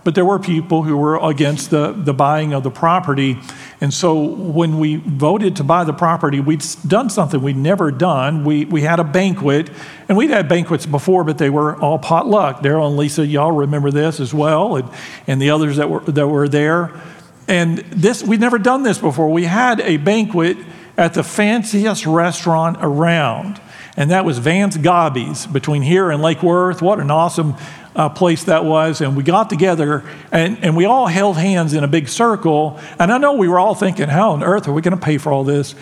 but 0.09 0.15
there 0.15 0.25
were 0.25 0.39
people 0.39 0.81
who 0.81 0.97
were 0.97 1.17
against 1.17 1.69
the, 1.69 1.91
the 1.91 2.15
buying 2.15 2.51
of 2.51 2.63
the 2.63 2.71
property. 2.71 3.37
And 3.79 3.93
so 3.93 4.19
when 4.19 4.79
we 4.79 4.95
voted 4.95 5.57
to 5.57 5.63
buy 5.63 5.83
the 5.83 5.93
property, 5.93 6.39
we'd 6.39 6.65
done 6.87 7.11
something 7.11 7.39
we'd 7.39 7.55
never 7.55 7.91
done. 7.91 8.43
We, 8.43 8.65
we 8.65 8.81
had 8.81 8.99
a 8.99 9.03
banquet, 9.03 9.69
and 10.07 10.17
we'd 10.17 10.31
had 10.31 10.49
banquets 10.49 10.87
before, 10.87 11.23
but 11.23 11.37
they 11.37 11.51
were 11.51 11.79
all 11.79 11.99
potluck. 11.99 12.63
Daryl 12.63 12.87
and 12.87 12.97
Lisa, 12.97 13.23
y'all 13.23 13.51
remember 13.51 13.91
this 13.91 14.19
as 14.19 14.33
well, 14.33 14.77
and, 14.77 14.89
and 15.27 15.39
the 15.39 15.51
others 15.51 15.77
that 15.77 15.91
were, 15.91 15.99
that 15.99 16.27
were 16.27 16.47
there. 16.47 16.99
And 17.47 17.77
this, 17.77 18.23
we'd 18.23 18.39
never 18.39 18.57
done 18.57 18.81
this 18.81 18.97
before. 18.97 19.31
We 19.31 19.43
had 19.43 19.79
a 19.81 19.97
banquet 19.97 20.57
at 20.97 21.13
the 21.13 21.21
fanciest 21.21 22.07
restaurant 22.07 22.79
around 22.81 23.61
and 23.99 24.11
that 24.11 24.23
was 24.23 24.37
Vance 24.37 24.77
Godbey's 24.77 25.45
between 25.45 25.81
here 25.81 26.09
and 26.09 26.23
Lake 26.23 26.41
Worth. 26.41 26.81
What 26.81 27.01
an 27.01 27.11
awesome 27.11 27.55
uh, 27.99 28.07
place 28.07 28.45
that 28.45 28.63
was. 28.63 29.01
And 29.01 29.17
we 29.17 29.23
got 29.23 29.49
together 29.49 30.05
and, 30.31 30.57
and 30.63 30.77
we 30.77 30.85
all 30.85 31.07
held 31.07 31.35
hands 31.35 31.73
in 31.73 31.83
a 31.83 31.87
big 31.87 32.07
circle. 32.07 32.79
And 32.97 33.11
I 33.11 33.17
know 33.17 33.33
we 33.33 33.49
were 33.49 33.59
all 33.59 33.75
thinking, 33.75 34.07
how 34.07 34.31
on 34.31 34.41
earth 34.41 34.69
are 34.69 34.71
we 34.71 34.81
going 34.81 34.97
to 34.97 35.03
pay 35.03 35.17
for 35.17 35.33
all 35.33 35.43
this? 35.43 35.75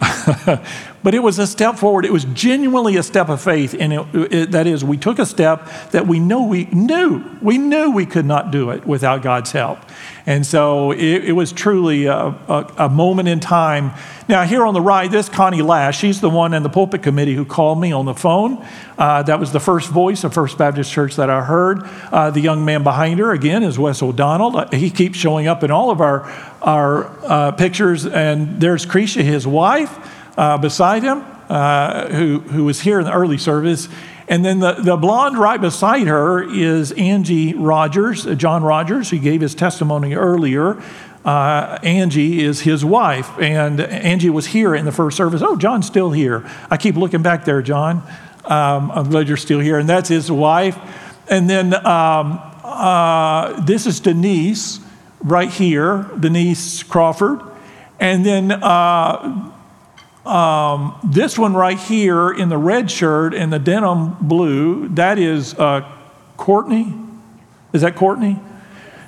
but 1.02 1.14
it 1.14 1.20
was 1.20 1.38
a 1.38 1.46
step 1.46 1.76
forward. 1.76 2.04
It 2.04 2.12
was 2.12 2.24
genuinely 2.26 2.96
a 2.96 3.02
step 3.02 3.28
of 3.28 3.40
faith. 3.40 3.74
And 3.78 3.92
it, 3.92 4.32
it, 4.32 4.50
that 4.52 4.66
is, 4.66 4.84
we 4.84 4.96
took 4.96 5.18
a 5.18 5.26
step 5.26 5.68
that 5.92 6.06
we 6.06 6.18
know 6.18 6.44
we 6.44 6.64
knew, 6.66 7.24
we 7.40 7.58
knew 7.58 7.90
we 7.90 8.06
could 8.06 8.26
not 8.26 8.50
do 8.50 8.70
it 8.70 8.86
without 8.86 9.22
God's 9.22 9.52
help. 9.52 9.78
And 10.26 10.44
so 10.44 10.90
it, 10.90 11.24
it 11.24 11.32
was 11.32 11.52
truly 11.52 12.04
a, 12.04 12.14
a, 12.14 12.74
a, 12.76 12.88
moment 12.90 13.28
in 13.28 13.40
time. 13.40 13.92
Now, 14.28 14.44
here 14.44 14.66
on 14.66 14.74
the 14.74 14.80
right, 14.80 15.10
this 15.10 15.26
Connie 15.26 15.62
Lash, 15.62 15.98
she's 15.98 16.20
the 16.20 16.28
one 16.28 16.52
in 16.52 16.62
the 16.62 16.68
pulpit 16.68 17.02
committee 17.02 17.34
who 17.34 17.46
called 17.46 17.80
me 17.80 17.92
on 17.92 18.04
the 18.04 18.12
phone. 18.12 18.62
Uh, 18.98 19.22
that 19.22 19.40
was 19.40 19.52
the 19.52 19.60
first 19.60 19.88
voice 19.88 20.24
of 20.24 20.34
First 20.34 20.58
Baptist 20.58 20.92
Church 20.92 21.16
that 21.16 21.30
I 21.30 21.42
heard. 21.42 21.82
Uh, 22.12 22.30
the 22.30 22.40
young 22.40 22.62
man 22.62 22.82
behind 22.82 23.20
her, 23.20 23.32
again, 23.32 23.62
is 23.62 23.78
Wes 23.78 24.02
O'Donnell. 24.02 24.54
Uh, 24.54 24.68
he 24.70 24.90
keeps 24.90 25.16
showing 25.16 25.46
up 25.46 25.64
in 25.64 25.70
all 25.70 25.90
of 25.90 26.02
our, 26.02 26.24
our 26.60 27.06
uh, 27.24 27.52
pictures. 27.52 28.04
And 28.04 28.60
there's 28.60 28.84
Cretia, 28.84 29.22
his 29.22 29.46
wife, 29.46 29.96
uh, 30.38 30.56
beside 30.56 31.02
him, 31.02 31.24
uh, 31.48 32.08
who, 32.08 32.38
who 32.38 32.64
was 32.64 32.80
here 32.80 33.00
in 33.00 33.04
the 33.04 33.12
early 33.12 33.36
service. 33.36 33.88
And 34.28 34.44
then 34.44 34.60
the, 34.60 34.74
the 34.74 34.96
blonde 34.96 35.36
right 35.36 35.60
beside 35.60 36.06
her 36.06 36.42
is 36.42 36.92
Angie 36.92 37.54
Rogers, 37.54 38.26
uh, 38.26 38.34
John 38.34 38.62
Rogers, 38.62 39.10
who 39.10 39.18
gave 39.18 39.40
his 39.40 39.54
testimony 39.54 40.14
earlier. 40.14 40.80
Uh, 41.24 41.78
Angie 41.82 42.40
is 42.40 42.60
his 42.60 42.84
wife, 42.84 43.28
and 43.38 43.80
Angie 43.80 44.30
was 44.30 44.46
here 44.46 44.74
in 44.74 44.84
the 44.84 44.92
first 44.92 45.16
service. 45.16 45.42
Oh, 45.42 45.56
John's 45.56 45.86
still 45.86 46.12
here. 46.12 46.48
I 46.70 46.76
keep 46.76 46.94
looking 46.94 47.22
back 47.22 47.44
there, 47.44 47.60
John. 47.60 48.02
Um, 48.44 48.92
I'm 48.92 49.10
glad 49.10 49.26
you're 49.26 49.36
still 49.36 49.60
here. 49.60 49.78
And 49.78 49.88
that's 49.88 50.08
his 50.08 50.30
wife. 50.30 50.78
And 51.28 51.50
then 51.50 51.74
um, 51.84 52.40
uh, 52.62 53.60
this 53.62 53.86
is 53.86 54.00
Denise 54.00 54.78
right 55.20 55.50
here, 55.50 56.08
Denise 56.18 56.82
Crawford. 56.84 57.40
And 57.98 58.24
then 58.24 58.52
uh, 58.52 59.52
um, 60.28 60.98
this 61.02 61.38
one 61.38 61.54
right 61.54 61.78
here 61.78 62.30
in 62.30 62.48
the 62.48 62.58
red 62.58 62.90
shirt 62.90 63.34
and 63.34 63.52
the 63.52 63.58
denim 63.58 64.16
blue, 64.20 64.88
that 64.90 65.18
is 65.18 65.54
uh, 65.54 65.90
Courtney. 66.36 66.94
Is 67.72 67.82
that 67.82 67.96
Courtney? 67.96 68.38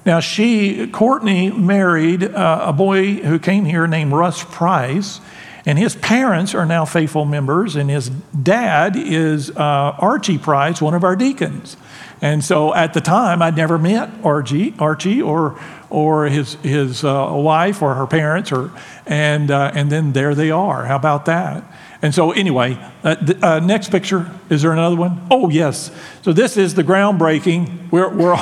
Now, 0.07 0.21
she, 0.21 0.87
Courtney, 0.87 1.51
married 1.51 2.25
uh, 2.25 2.65
a 2.67 2.73
boy 2.73 3.17
who 3.17 3.39
came 3.39 3.67
here 3.67 3.87
named 3.87 4.13
Russ 4.13 4.43
Price, 4.45 5.21
and 5.67 5.79
his 5.79 5.95
parents 5.95 6.55
are 6.55 6.65
now 6.65 6.87
faithful 6.87 7.27
members, 7.27 7.77
and 7.77 7.91
his 7.91 8.09
dad 8.09 8.97
is 8.97 9.51
uh, 9.51 9.95
Archie 9.99 10.39
Price, 10.39 10.81
one 10.81 10.95
of 10.95 11.05
our 11.05 11.17
deacons. 11.17 11.77
And 12.23 12.43
so 12.45 12.75
at 12.75 12.95
the 12.95 13.01
time, 13.01 13.43
I'd 13.43 13.57
never 13.57 13.79
met 13.79 14.11
Archie, 14.25 14.75
Archie 14.79 15.21
or, 15.23 15.61
or 15.91 16.27
his, 16.27 16.55
his 16.63 17.05
uh, 17.05 17.31
wife 17.35 17.83
or 17.83 17.95
her 17.95 18.07
parents, 18.07 18.53
or, 18.53 18.71
and, 19.07 19.51
uh, 19.51 19.73
and 19.75 19.91
then 19.91 20.13
there 20.13 20.35
they 20.35 20.51
are. 20.51 20.87
How 20.87 20.97
about 20.97 21.27
that? 21.27 21.65
And 22.03 22.15
so, 22.15 22.31
anyway, 22.31 22.79
uh, 23.05 23.17
the, 23.17 23.47
uh, 23.47 23.61
next 23.61 23.91
picture. 23.91 24.31
Is 24.49 24.63
there 24.63 24.73
another 24.73 24.97
one? 24.97 25.27
Oh, 25.31 25.51
yes. 25.51 25.91
So, 26.23 26.33
this 26.33 26.57
is 26.57 26.75
the 26.75 26.85
groundbreaking. 26.85 27.91
We're, 27.91 28.09
we're, 28.09 28.39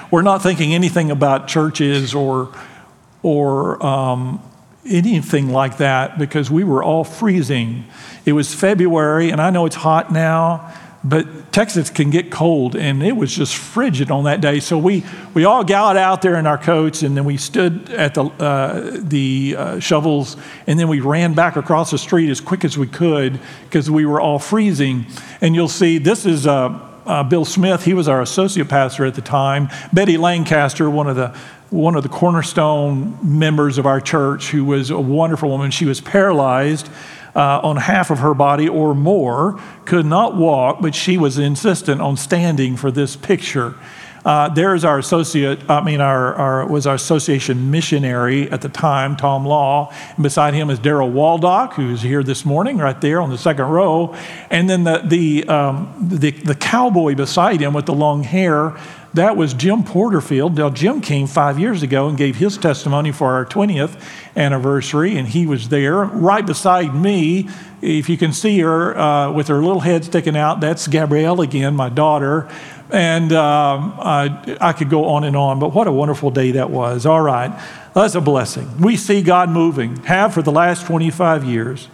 we're 0.10 0.22
not 0.22 0.42
thinking 0.42 0.74
anything 0.74 1.10
about 1.10 1.46
churches 1.46 2.14
or, 2.14 2.52
or 3.22 3.84
um, 3.84 4.42
anything 4.84 5.50
like 5.50 5.76
that 5.78 6.18
because 6.18 6.50
we 6.50 6.64
were 6.64 6.82
all 6.82 7.04
freezing. 7.04 7.84
It 8.24 8.32
was 8.32 8.52
February, 8.52 9.30
and 9.30 9.40
I 9.40 9.50
know 9.50 9.66
it's 9.66 9.76
hot 9.76 10.12
now, 10.12 10.72
but 11.04 11.52
Texas 11.52 11.90
can 11.90 12.10
get 12.10 12.30
cold, 12.30 12.76
and 12.76 13.02
it 13.02 13.16
was 13.16 13.34
just 13.34 13.56
frigid 13.56 14.10
on 14.10 14.24
that 14.24 14.40
day. 14.40 14.60
So 14.60 14.78
we, 14.78 15.04
we 15.34 15.44
all 15.44 15.64
got 15.64 15.96
out 15.96 16.22
there 16.22 16.36
in 16.36 16.46
our 16.46 16.58
coats, 16.58 17.02
and 17.02 17.16
then 17.16 17.24
we 17.24 17.36
stood 17.36 17.90
at 17.90 18.14
the, 18.14 18.24
uh, 18.24 18.90
the 18.94 19.56
uh, 19.58 19.80
shovels, 19.80 20.36
and 20.66 20.78
then 20.78 20.88
we 20.88 21.00
ran 21.00 21.34
back 21.34 21.56
across 21.56 21.90
the 21.90 21.98
street 21.98 22.30
as 22.30 22.40
quick 22.40 22.64
as 22.64 22.78
we 22.78 22.86
could 22.86 23.40
because 23.64 23.90
we 23.90 24.06
were 24.06 24.20
all 24.20 24.38
freezing. 24.38 25.06
And 25.40 25.54
you'll 25.56 25.68
see 25.68 25.98
this 25.98 26.24
is 26.24 26.46
uh, 26.46 26.68
uh, 27.04 27.24
Bill 27.24 27.44
Smith. 27.44 27.84
He 27.84 27.94
was 27.94 28.06
our 28.06 28.22
associate 28.22 28.68
pastor 28.68 29.04
at 29.04 29.14
the 29.14 29.22
time. 29.22 29.70
Betty 29.92 30.16
Lancaster, 30.16 30.88
one 30.88 31.08
of 31.08 31.16
the 31.16 31.36
one 31.70 31.96
of 31.96 32.02
the 32.02 32.08
cornerstone 32.10 33.18
members 33.22 33.78
of 33.78 33.86
our 33.86 33.98
church, 33.98 34.50
who 34.50 34.62
was 34.62 34.90
a 34.90 35.00
wonderful 35.00 35.48
woman. 35.48 35.70
She 35.70 35.86
was 35.86 36.02
paralyzed 36.02 36.90
uh, 37.34 37.60
on 37.62 37.76
half 37.76 38.10
of 38.10 38.18
her 38.18 38.34
body 38.34 38.68
or 38.68 38.94
more, 38.94 39.60
could 39.84 40.06
not 40.06 40.36
walk, 40.36 40.80
but 40.80 40.94
she 40.94 41.16
was 41.16 41.38
insistent 41.38 42.00
on 42.00 42.16
standing 42.16 42.76
for 42.76 42.90
this 42.90 43.16
picture. 43.16 43.74
Uh, 44.24 44.48
there's 44.48 44.84
our 44.84 44.98
associate, 44.98 45.58
I 45.68 45.82
mean, 45.82 46.00
our, 46.00 46.34
our, 46.34 46.66
was 46.66 46.86
our 46.86 46.94
association 46.94 47.70
missionary 47.70 48.50
at 48.50 48.60
the 48.60 48.68
time, 48.68 49.16
Tom 49.16 49.44
Law. 49.44 49.92
And 50.14 50.22
beside 50.22 50.54
him 50.54 50.70
is 50.70 50.78
Daryl 50.78 51.12
Waldock, 51.12 51.74
who's 51.74 52.02
here 52.02 52.22
this 52.22 52.44
morning, 52.44 52.78
right 52.78 53.00
there 53.00 53.20
on 53.20 53.30
the 53.30 53.38
second 53.38 53.66
row. 53.66 54.14
And 54.48 54.70
then 54.70 54.84
the, 54.84 55.02
the, 55.04 55.44
um, 55.48 55.92
the, 56.00 56.30
the 56.30 56.54
cowboy 56.54 57.14
beside 57.14 57.60
him 57.60 57.74
with 57.74 57.86
the 57.86 57.94
long 57.94 58.22
hair, 58.22 58.76
that 59.14 59.36
was 59.36 59.52
Jim 59.52 59.82
Porterfield. 59.82 60.56
Now, 60.56 60.70
Jim 60.70 61.00
came 61.02 61.26
five 61.26 61.58
years 61.58 61.82
ago 61.82 62.08
and 62.08 62.16
gave 62.16 62.36
his 62.36 62.56
testimony 62.56 63.12
for 63.12 63.32
our 63.32 63.44
20th 63.44 64.00
anniversary, 64.36 65.18
and 65.18 65.28
he 65.28 65.46
was 65.46 65.68
there 65.68 66.04
right 66.04 66.46
beside 66.46 66.94
me. 66.94 67.48
If 67.82 68.08
you 68.08 68.16
can 68.16 68.32
see 68.32 68.60
her 68.60 68.96
uh, 68.96 69.30
with 69.32 69.48
her 69.48 69.62
little 69.62 69.80
head 69.80 70.04
sticking 70.04 70.36
out, 70.36 70.60
that's 70.60 70.88
Gabrielle 70.88 71.42
again, 71.42 71.76
my 71.76 71.90
daughter. 71.90 72.48
And 72.92 73.32
um, 73.32 73.94
I, 73.98 74.58
I 74.60 74.72
could 74.74 74.90
go 74.90 75.06
on 75.06 75.24
and 75.24 75.34
on, 75.34 75.58
but 75.58 75.72
what 75.72 75.86
a 75.86 75.92
wonderful 75.92 76.30
day 76.30 76.52
that 76.52 76.70
was. 76.70 77.06
All 77.06 77.22
right, 77.22 77.58
that's 77.94 78.14
a 78.14 78.20
blessing. 78.20 78.80
We 78.80 78.96
see 78.96 79.22
God 79.22 79.48
moving, 79.48 79.96
have 80.04 80.34
for 80.34 80.42
the 80.42 80.52
last 80.52 80.86
25 80.86 81.44
years. 81.44 81.86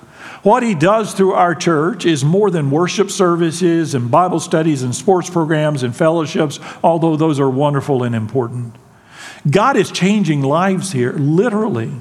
What 0.42 0.62
he 0.62 0.74
does 0.74 1.14
through 1.14 1.32
our 1.32 1.54
church 1.54 2.04
is 2.04 2.24
more 2.24 2.50
than 2.50 2.70
worship 2.70 3.10
services 3.10 3.94
and 3.94 4.10
Bible 4.10 4.40
studies 4.40 4.82
and 4.82 4.94
sports 4.94 5.30
programs 5.30 5.82
and 5.82 5.94
fellowships, 5.94 6.58
although 6.82 7.16
those 7.16 7.38
are 7.40 7.50
wonderful 7.50 8.02
and 8.02 8.14
important. 8.14 8.74
God 9.48 9.76
is 9.76 9.90
changing 9.90 10.42
lives 10.42 10.92
here, 10.92 11.12
literally, 11.12 11.92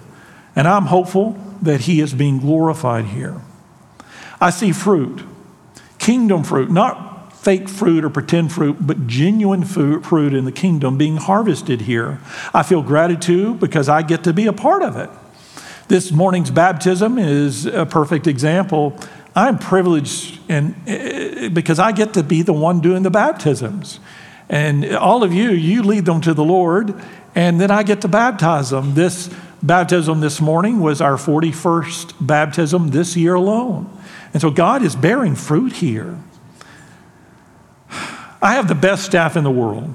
and 0.56 0.68
I'm 0.68 0.86
hopeful 0.86 1.38
that 1.62 1.82
he 1.82 2.00
is 2.00 2.14
being 2.14 2.40
glorified 2.40 3.06
here. 3.06 3.42
I 4.40 4.50
see 4.50 4.72
fruit, 4.72 5.24
kingdom 5.98 6.44
fruit, 6.44 6.70
not 6.70 7.17
fake 7.48 7.70
fruit 7.70 8.04
or 8.04 8.10
pretend 8.10 8.52
fruit, 8.52 8.76
but 8.86 9.08
genuine 9.08 9.64
fruit 9.64 10.34
in 10.34 10.44
the 10.44 10.52
kingdom 10.52 10.98
being 10.98 11.16
harvested 11.16 11.80
here. 11.80 12.20
I 12.54 12.62
feel 12.62 12.82
gratitude 12.82 13.62
because 13.62 13.88
I 13.88 14.02
get 14.02 14.26
to 14.26 14.34
be 14.34 14.48
a 14.48 14.52
part 14.52 14.84
of 14.84 14.98
it. 14.98 15.10
This 15.88 16.12
morning's 16.12 16.52
baptism 16.52 17.18
is 17.18 17.66
a 17.66 17.86
perfect 17.86 18.28
example. 18.28 19.00
I'm 19.34 19.58
privileged 19.60 20.42
and 20.50 20.76
eh, 20.88 21.48
because 21.48 21.80
I 21.80 21.94
get 21.94 22.14
to 22.16 22.22
be 22.22 22.42
the 22.42 22.52
one 22.52 22.82
doing 22.82 23.04
the 23.04 23.10
baptisms. 23.10 24.02
And 24.50 24.84
all 24.98 25.24
of 25.24 25.34
you, 25.34 25.52
you 25.52 25.84
lead 25.84 26.04
them 26.04 26.20
to 26.20 26.34
the 26.34 26.44
Lord, 26.44 27.02
and 27.34 27.62
then 27.62 27.72
I 27.72 27.84
get 27.84 28.02
to 28.02 28.10
baptize 28.10 28.72
them. 28.72 28.94
This 28.94 29.34
baptism 29.64 30.20
this 30.20 30.42
morning 30.42 30.82
was 30.82 31.00
our 31.00 31.16
41st 31.16 32.16
baptism 32.20 32.90
this 32.90 33.16
year 33.16 33.36
alone. 33.36 33.90
And 34.34 34.42
so 34.42 34.52
God 34.52 34.84
is 34.84 34.98
bearing 34.98 35.36
fruit 35.36 35.72
here. 35.72 36.18
I 38.42 38.54
have 38.54 38.68
the 38.68 38.76
best 38.76 39.06
staff 39.06 39.36
in 39.36 39.44
the 39.44 39.52
world. 39.52 39.94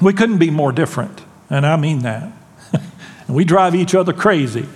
We 0.00 0.12
couldn't 0.12 0.38
be 0.38 0.50
more 0.50 0.72
different, 0.72 1.22
and 1.50 1.66
I 1.66 1.76
mean 1.76 2.00
that. 2.00 2.32
and 2.72 2.82
we 3.36 3.44
drive 3.44 3.74
each 3.74 3.94
other 3.94 4.12
crazy. 4.12 4.66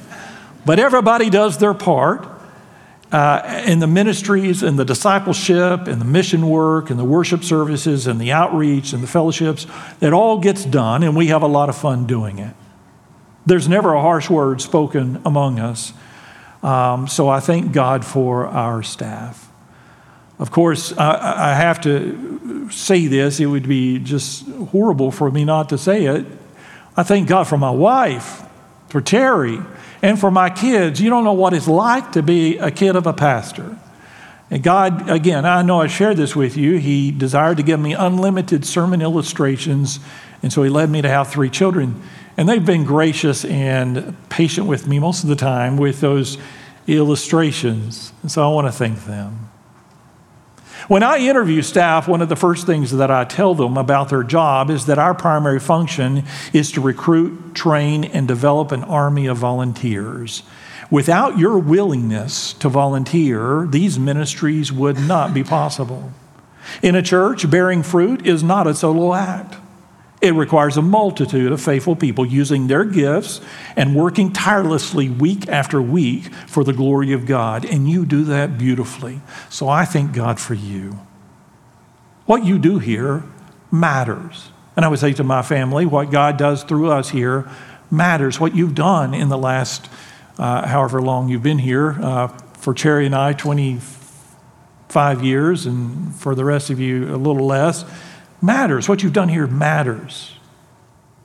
But 0.65 0.79
everybody 0.79 1.31
does 1.31 1.59
their 1.59 1.75
part 1.75 2.29
uh, 3.13 3.63
in 3.67 3.79
the 3.79 3.87
ministries 3.87 4.63
and 4.63 4.79
the 4.79 4.85
discipleship 4.85 5.87
and 5.87 6.01
the 6.01 6.05
mission 6.05 6.49
work 6.49 6.91
and 6.91 6.99
the 6.99 7.05
worship 7.05 7.45
services 7.45 8.07
and 8.07 8.21
the 8.21 8.33
outreach 8.33 8.93
and 8.93 9.03
the 9.03 9.07
fellowships. 9.07 9.67
It 10.01 10.13
all 10.13 10.39
gets 10.39 10.65
done, 10.65 11.03
and 11.03 11.15
we 11.15 11.29
have 11.29 11.43
a 11.43 11.47
lot 11.47 11.69
of 11.69 11.77
fun 11.77 12.07
doing 12.07 12.39
it. 12.39 12.55
There's 13.45 13.69
never 13.69 13.93
a 13.93 14.01
harsh 14.01 14.31
word 14.31 14.61
spoken 14.61 15.21
among 15.25 15.59
us. 15.59 15.93
Um, 16.63 17.09
so 17.09 17.29
I 17.29 17.41
thank 17.41 17.73
God 17.73 18.05
for 18.05 18.47
our 18.47 18.83
staff. 18.83 19.52
Of 20.43 20.51
course, 20.51 20.93
I, 20.99 21.53
I 21.53 21.55
have 21.55 21.81
to 21.83 22.69
say 22.69 23.07
this, 23.07 23.39
it 23.39 23.47
would 23.47 23.69
be 23.69 24.01
just 24.01 24.45
horrible 24.73 25.13
for 25.13 25.31
me 25.31 25.45
not 25.45 25.69
to 25.69 25.79
say 25.79 26.07
it. 26.07 26.27
I 26.97 27.05
thank 27.05 27.29
God 27.29 27.45
for 27.45 27.57
my 27.57 27.71
wife, 27.71 28.43
for 28.89 29.01
Cherry, 29.01 29.61
and 30.03 30.19
for 30.19 30.33
my 30.33 30.51
kids. 30.51 31.01
You 31.01 31.11
don't 31.11 31.23
know 31.23 31.33
what 31.33 31.53
it's 31.53 31.69
like 31.69 32.11
to 32.13 32.25
be 32.25 32.59
a 32.59 32.73
kid 32.73 32.97
of 32.97 33.07
a 33.07 33.13
pastor. 33.13 33.79
And 34.51 34.65
God, 34.65 35.09
again, 35.09 35.47
I 35.47 35.63
know 35.63 35.81
I 35.81 35.87
shared 35.87 36.17
this 36.17 36.35
with 36.35 36.57
you. 36.57 36.77
He 36.79 37.13
desired 37.13 37.59
to 37.59 37.63
give 37.63 37.79
me 37.79 37.95
unlimited 37.95 38.65
sermon 38.65 39.01
illustrations, 39.01 40.01
and 40.43 40.53
so 40.53 40.65
He 40.65 40.71
led 40.71 40.91
me 40.91 41.03
to 41.03 41.09
have 41.09 41.29
three 41.29 41.51
children. 41.51 42.03
And 42.37 42.49
they've 42.49 42.67
been 42.67 42.83
gracious 42.83 43.45
and 43.45 44.17
patient 44.29 44.67
with 44.67 44.89
me 44.89 44.99
most 44.99 45.23
of 45.23 45.29
the 45.29 45.37
time 45.37 45.77
with 45.77 46.01
those 46.01 46.37
illustrations. 46.89 48.13
And 48.23 48.33
so 48.33 48.43
I 48.43 48.53
want 48.53 48.67
to 48.67 48.73
thank 48.73 49.05
them. 49.05 49.52
When 50.89 51.03
I 51.05 51.19
interview 51.19 51.63
staff, 51.63 52.09
one 52.09 52.23
of 52.23 52.29
the 52.29 52.37
first 52.37 52.67
things 52.67 52.91
that 52.91 53.11
I 53.11 53.25
tell 53.25 53.55
them 53.55 53.77
about 53.77 54.09
their 54.09 54.25
job 54.25 54.69
is 54.69 54.87
that 54.87 54.99
our 54.99 55.15
primary 55.15 55.61
function 55.61 56.25
is 56.53 56.73
to 56.73 56.81
recruit, 56.81 57.55
train, 57.55 58.05
and 58.05 58.27
develop 58.27 58.73
an 58.73 58.83
army 58.85 59.27
of 59.27 59.37
volunteers. 59.37 60.43
Without 60.91 61.39
your 61.39 61.59
willingness 61.59 62.53
to 62.55 62.69
volunteer, 62.69 63.67
these 63.71 63.99
ministries 63.99 64.73
would 64.73 64.99
not 64.99 65.33
be 65.33 65.45
possible. 65.45 66.13
In 66.83 66.95
a 66.95 67.03
church, 67.03 67.49
bearing 67.49 67.83
fruit 67.83 68.27
is 68.27 68.43
not 68.43 68.67
a 68.67 68.75
solo 68.75 69.15
act. 69.15 69.57
It 70.23 70.35
requires 70.35 70.77
a 70.77 70.83
multitude 70.83 71.51
of 71.51 71.61
faithful 71.61 71.97
people 71.97 72.25
using 72.25 72.69
their 72.69 72.85
gifts 72.85 73.41
and 73.75 73.97
working 73.97 74.33
tirelessly 74.33 75.09
week 75.09 75.49
after 75.49 75.83
week 75.83 76.33
for 76.47 76.63
the 76.63 76.73
glory 76.73 77.13
of 77.13 77.27
God. 77.27 77.65
And 77.65 77.91
you 77.91 78.07
do 78.07 78.23
that 78.25 78.57
beautifully. 78.57 79.21
So 79.51 79.69
I 79.69 79.85
thank 79.85 80.13
God 80.13 80.39
for 80.39 80.55
you. 80.55 81.01
What 82.25 82.45
you 82.45 82.61
do 82.61 82.79
here 82.79 83.25
matters. 83.73 84.51
And 84.77 84.85
I 84.85 84.89
would 84.89 85.01
say 85.01 85.13
to 85.15 85.25
my 85.25 85.43
family, 85.43 85.87
what 85.87 86.13
God 86.13 86.37
does 86.37 86.63
through 86.63 86.93
us 86.93 87.11
here 87.11 87.51
matters. 87.91 88.39
What 88.39 88.55
you've 88.55 88.77
done 88.77 89.15
in 89.15 89.29
the 89.29 89.37
last 89.37 89.91
uh, 90.39 90.67
however 90.67 91.03
long 91.03 91.29
you've 91.29 91.43
been 91.43 91.59
here, 91.59 91.99
uh, 92.01 92.29
for 92.55 92.73
Cherry 92.75 93.07
and 93.07 93.15
I, 93.15 93.33
25 93.33 95.25
years, 95.25 95.67
and 95.67 96.15
for 96.15 96.35
the 96.35 96.45
rest 96.45 96.71
of 96.71 96.81
you, 96.81 97.15
a 97.15 97.19
little 97.19 97.47
less 97.47 97.85
matters. 98.43 98.89
What 98.89 99.03
you've 99.03 99.13
done 99.13 99.29
here 99.29 99.47
matters. 99.47 100.33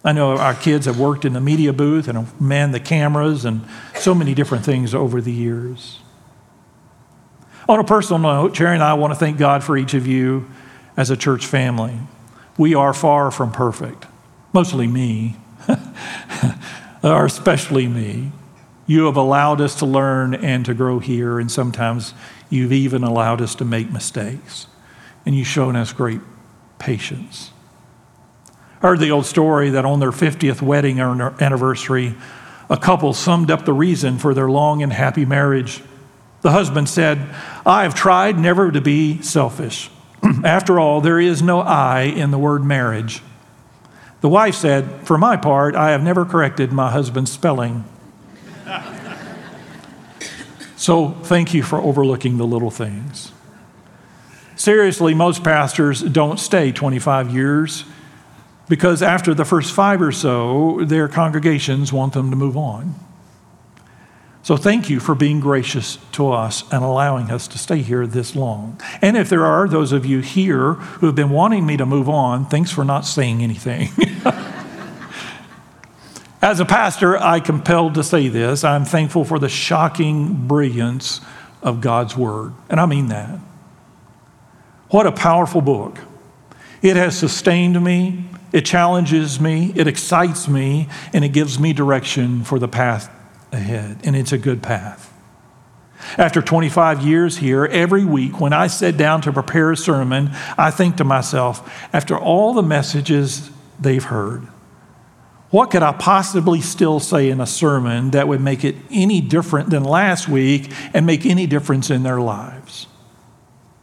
I 0.03 0.13
know 0.13 0.37
our 0.37 0.53
kids 0.53 0.85
have 0.85 0.99
worked 0.99 1.25
in 1.25 1.33
the 1.33 1.41
media 1.41 1.73
booth 1.73 2.07
and 2.07 2.27
manned 2.39 2.73
the 2.73 2.79
cameras 2.79 3.43
and 3.43 3.65
so 3.95 4.15
many 4.15 4.33
different 4.33 4.63
things 4.63 4.95
over 4.95 5.19
the 5.19 5.33
years. 5.33 5.99
On 7.67 7.79
a 7.79 7.83
personal 7.83 8.19
note, 8.19 8.53
Cherry 8.53 8.75
and 8.75 8.83
I 8.83 8.93
want 8.93 9.11
to 9.11 9.19
thank 9.19 9.37
God 9.37 9.63
for 9.63 9.75
each 9.75 9.93
of 9.93 10.07
you 10.07 10.47
as 10.95 11.09
a 11.09 11.17
church 11.17 11.45
family. 11.45 11.97
We 12.57 12.73
are 12.73 12.93
far 12.93 13.31
from 13.31 13.51
perfect, 13.51 14.05
mostly 14.53 14.87
me, 14.87 15.35
or 17.03 17.25
especially 17.25 17.87
me. 17.87 18.31
You 18.85 19.07
have 19.07 19.17
allowed 19.17 19.59
us 19.59 19.75
to 19.79 19.85
learn 19.85 20.33
and 20.33 20.65
to 20.65 20.73
grow 20.73 20.99
here, 20.99 21.39
and 21.39 21.51
sometimes 21.51 22.13
you've 22.49 22.71
even 22.71 23.03
allowed 23.03 23.41
us 23.41 23.53
to 23.55 23.65
make 23.65 23.91
mistakes. 23.91 24.67
And 25.25 25.35
you've 25.35 25.47
shown 25.47 25.75
us 25.75 25.91
great 25.91 26.21
patience. 26.79 27.51
I 28.81 28.87
heard 28.87 28.99
the 28.99 29.11
old 29.11 29.25
story 29.25 29.71
that 29.71 29.85
on 29.85 29.99
their 29.99 30.11
50th 30.11 30.61
wedding 30.61 30.99
anniversary, 30.99 32.15
a 32.69 32.77
couple 32.77 33.13
summed 33.13 33.49
up 33.49 33.65
the 33.65 33.73
reason 33.73 34.19
for 34.19 34.33
their 34.33 34.49
long 34.49 34.83
and 34.83 34.93
happy 34.93 35.25
marriage. 35.25 35.81
The 36.41 36.51
husband 36.51 36.87
said, 36.87 37.17
I 37.65 37.83
have 37.83 37.95
tried 37.95 38.37
never 38.37 38.71
to 38.71 38.81
be 38.81 39.21
selfish. 39.21 39.89
After 40.43 40.79
all, 40.79 41.01
there 41.01 41.19
is 41.19 41.41
no 41.41 41.61
I 41.61 42.01
in 42.01 42.31
the 42.31 42.37
word 42.37 42.63
marriage. 42.63 43.21
The 44.21 44.29
wife 44.29 44.55
said, 44.55 45.05
For 45.07 45.17
my 45.17 45.37
part, 45.37 45.75
I 45.75 45.91
have 45.91 46.03
never 46.03 46.25
corrected 46.25 46.71
my 46.71 46.91
husband's 46.91 47.31
spelling. 47.31 47.85
so 50.75 51.11
thank 51.23 51.53
you 51.53 51.63
for 51.63 51.79
overlooking 51.79 52.37
the 52.37 52.47
little 52.47 52.71
things. 52.71 53.31
Seriously, 54.57 55.13
most 55.13 55.43
pastors 55.43 56.01
don't 56.01 56.39
stay 56.39 56.71
25 56.71 57.33
years 57.33 57.85
because 58.67 59.03
after 59.03 59.33
the 59.35 59.45
first 59.45 59.71
five 59.71 60.01
or 60.01 60.11
so, 60.11 60.83
their 60.83 61.07
congregations 61.07 61.93
want 61.93 62.13
them 62.13 62.31
to 62.31 62.35
move 62.35 62.57
on. 62.57 62.95
So 64.41 64.57
thank 64.57 64.89
you 64.89 64.99
for 64.99 65.13
being 65.13 65.39
gracious 65.39 65.99
to 66.13 66.31
us 66.31 66.63
and 66.71 66.83
allowing 66.83 67.29
us 67.29 67.47
to 67.49 67.57
stay 67.59 67.81
here 67.81 68.07
this 68.07 68.35
long. 68.35 68.81
And 69.01 69.15
if 69.15 69.29
there 69.29 69.45
are 69.45 69.67
those 69.67 69.91
of 69.91 70.05
you 70.05 70.21
here 70.21 70.73
who 70.73 71.05
have 71.05 71.15
been 71.15 71.29
wanting 71.29 71.65
me 71.65 71.77
to 71.77 71.85
move 71.85 72.09
on, 72.09 72.45
thanks 72.45 72.71
for 72.71 72.83
not 72.83 73.01
saying 73.05 73.43
anything. 73.43 73.89
As 76.41 76.59
a 76.59 76.65
pastor, 76.65 77.17
I'm 77.17 77.41
compelled 77.41 77.93
to 77.95 78.03
say 78.03 78.27
this. 78.27 78.63
I'm 78.63 78.85
thankful 78.85 79.23
for 79.23 79.37
the 79.37 79.49
shocking 79.49 80.47
brilliance 80.47 81.21
of 81.61 81.81
God's 81.81 82.15
word. 82.17 82.53
And 82.69 82.79
I 82.79 82.85
mean 82.85 83.09
that. 83.09 83.39
What 84.89 85.05
a 85.05 85.11
powerful 85.11 85.61
book. 85.61 85.99
It 86.81 86.95
has 86.95 87.17
sustained 87.17 87.83
me, 87.83 88.25
it 88.53 88.65
challenges 88.65 89.39
me, 89.39 89.73
it 89.75 89.87
excites 89.87 90.47
me, 90.47 90.87
and 91.11 91.25
it 91.25 91.29
gives 91.29 91.59
me 91.59 91.73
direction 91.73 92.43
for 92.43 92.59
the 92.59 92.67
path 92.67 93.09
ahead. 93.51 93.99
And 94.03 94.15
it's 94.15 94.31
a 94.31 94.37
good 94.37 94.63
path. 94.63 95.13
After 96.17 96.41
25 96.41 97.01
years 97.01 97.37
here, 97.37 97.65
every 97.65 98.05
week 98.05 98.39
when 98.39 98.53
I 98.53 98.67
sit 98.67 98.97
down 98.97 99.21
to 99.21 99.33
prepare 99.33 99.71
a 99.71 99.77
sermon, 99.77 100.29
I 100.57 100.71
think 100.71 100.97
to 100.97 101.03
myself, 101.03 101.69
after 101.91 102.17
all 102.17 102.53
the 102.53 102.63
messages 102.63 103.49
they've 103.79 104.03
heard, 104.03 104.47
what 105.49 105.71
could 105.71 105.81
I 105.81 105.93
possibly 105.93 106.61
still 106.61 106.99
say 106.99 107.29
in 107.29 107.41
a 107.41 107.47
sermon 107.47 108.11
that 108.11 108.27
would 108.27 108.41
make 108.41 108.63
it 108.63 108.75
any 108.91 109.21
different 109.21 109.69
than 109.69 109.83
last 109.83 110.27
week 110.27 110.71
and 110.93 111.05
make 111.05 111.25
any 111.25 111.47
difference 111.47 111.89
in 111.89 112.03
their 112.03 112.19
lives? 112.19 112.87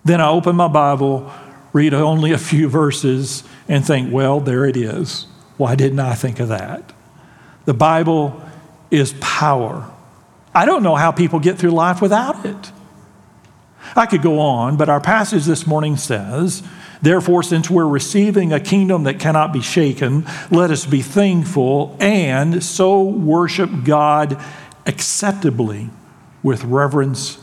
Then 0.05 0.21
I 0.21 0.29
open 0.29 0.57
my 0.57 0.69
Bible, 0.69 1.33
read 1.73 1.95
only 1.95 2.33
a 2.33 2.39
few 2.39 2.69
verses, 2.69 3.43
and 3.69 3.87
think, 3.87 4.13
well, 4.13 4.41
there 4.41 4.65
it 4.65 4.77
is. 4.77 5.27
Why 5.57 5.75
didn't 5.75 6.01
I 6.01 6.15
think 6.15 6.41
of 6.41 6.49
that? 6.49 6.93
The 7.65 7.75
Bible 7.75 8.43
is 8.91 9.15
power. 9.21 9.91
I 10.55 10.67
don't 10.67 10.83
know 10.83 10.95
how 10.95 11.11
people 11.11 11.41
get 11.41 11.59
through 11.59 11.71
life 11.71 12.03
without 12.03 12.45
it. 12.45 12.73
I 13.97 14.07
could 14.07 14.23
go 14.23 14.41
on, 14.41 14.77
but 14.77 14.89
our 14.89 15.01
passage 15.01 15.45
this 15.45 15.67
morning 15.67 15.97
says, 15.97 16.63
Therefore, 17.03 17.43
since 17.43 17.69
we're 17.69 17.87
receiving 17.87 18.53
a 18.53 18.61
kingdom 18.61 19.03
that 19.05 19.21
cannot 19.21 19.53
be 19.53 19.61
shaken, 19.61 20.25
let 20.51 20.71
us 20.71 20.87
be 20.87 21.03
thankful 21.03 21.97
and 22.01 22.63
so 22.65 23.03
worship 23.03 23.71
God 23.85 24.43
acceptably 24.87 25.91
with 26.43 26.65
reverence 26.65 27.39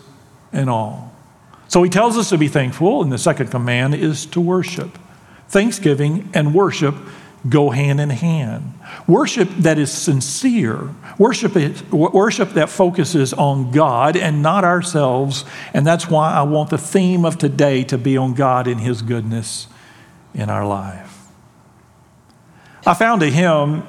and 0.51 0.69
awe. 0.69 1.10
So 1.71 1.81
he 1.83 1.89
tells 1.89 2.17
us 2.17 2.27
to 2.31 2.37
be 2.37 2.49
thankful, 2.49 3.01
and 3.01 3.13
the 3.13 3.17
second 3.17 3.49
command 3.49 3.95
is 3.95 4.25
to 4.25 4.41
worship. 4.41 4.99
Thanksgiving 5.47 6.29
and 6.33 6.53
worship 6.53 6.93
go 7.47 7.69
hand 7.69 8.01
in 8.01 8.09
hand. 8.09 8.73
Worship 9.07 9.47
that 9.59 9.79
is 9.79 9.89
sincere, 9.89 10.89
worship, 11.17 11.55
worship 11.89 12.49
that 12.55 12.69
focuses 12.69 13.31
on 13.31 13.71
God 13.71 14.17
and 14.17 14.41
not 14.41 14.65
ourselves. 14.65 15.45
And 15.73 15.87
that's 15.87 16.09
why 16.09 16.33
I 16.33 16.41
want 16.41 16.71
the 16.71 16.77
theme 16.77 17.23
of 17.23 17.37
today 17.37 17.85
to 17.85 17.97
be 17.97 18.17
on 18.17 18.33
God 18.33 18.67
and 18.67 18.81
His 18.81 19.01
goodness 19.01 19.67
in 20.33 20.49
our 20.49 20.67
life. 20.67 21.25
I 22.85 22.95
found 22.95 23.23
a 23.23 23.29
hymn, 23.29 23.83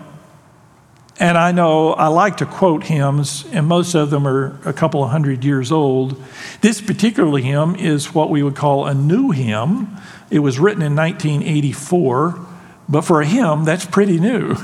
and 1.20 1.36
I 1.36 1.52
know 1.52 1.92
I 1.92 2.08
like 2.08 2.38
to 2.38 2.46
quote 2.46 2.84
hymns, 2.84 3.44
and 3.52 3.66
most 3.66 3.94
of 3.94 4.10
them 4.10 4.26
are 4.26 4.58
a 4.64 4.72
couple 4.72 5.04
of 5.04 5.10
hundred 5.10 5.44
years 5.44 5.70
old. 5.70 6.22
This 6.60 6.80
particular 6.80 7.38
hymn 7.38 7.76
is 7.76 8.14
what 8.14 8.30
we 8.30 8.42
would 8.42 8.56
call 8.56 8.86
a 8.86 8.94
new 8.94 9.30
hymn. 9.30 9.96
It 10.30 10.40
was 10.40 10.58
written 10.58 10.82
in 10.82 10.96
1984. 10.96 12.46
But 12.88 13.02
for 13.02 13.20
a 13.20 13.26
hymn, 13.26 13.64
that's 13.64 13.84
pretty 13.84 14.18
new. 14.18 14.56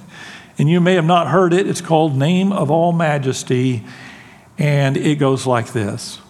and 0.58 0.68
you 0.68 0.80
may 0.80 0.94
have 0.94 1.04
not 1.04 1.28
heard 1.28 1.52
it. 1.52 1.66
It's 1.66 1.80
called 1.80 2.16
Name 2.16 2.52
of 2.52 2.70
All 2.70 2.92
Majesty. 2.92 3.84
And 4.58 4.96
it 4.96 5.16
goes 5.16 5.46
like 5.46 5.72
this 5.72 6.20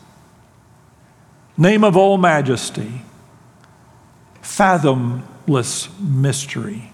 Name 1.61 1.85
of 1.85 1.95
all 1.95 2.17
majesty, 2.17 3.03
fathomless 4.41 5.89
mystery, 6.01 6.90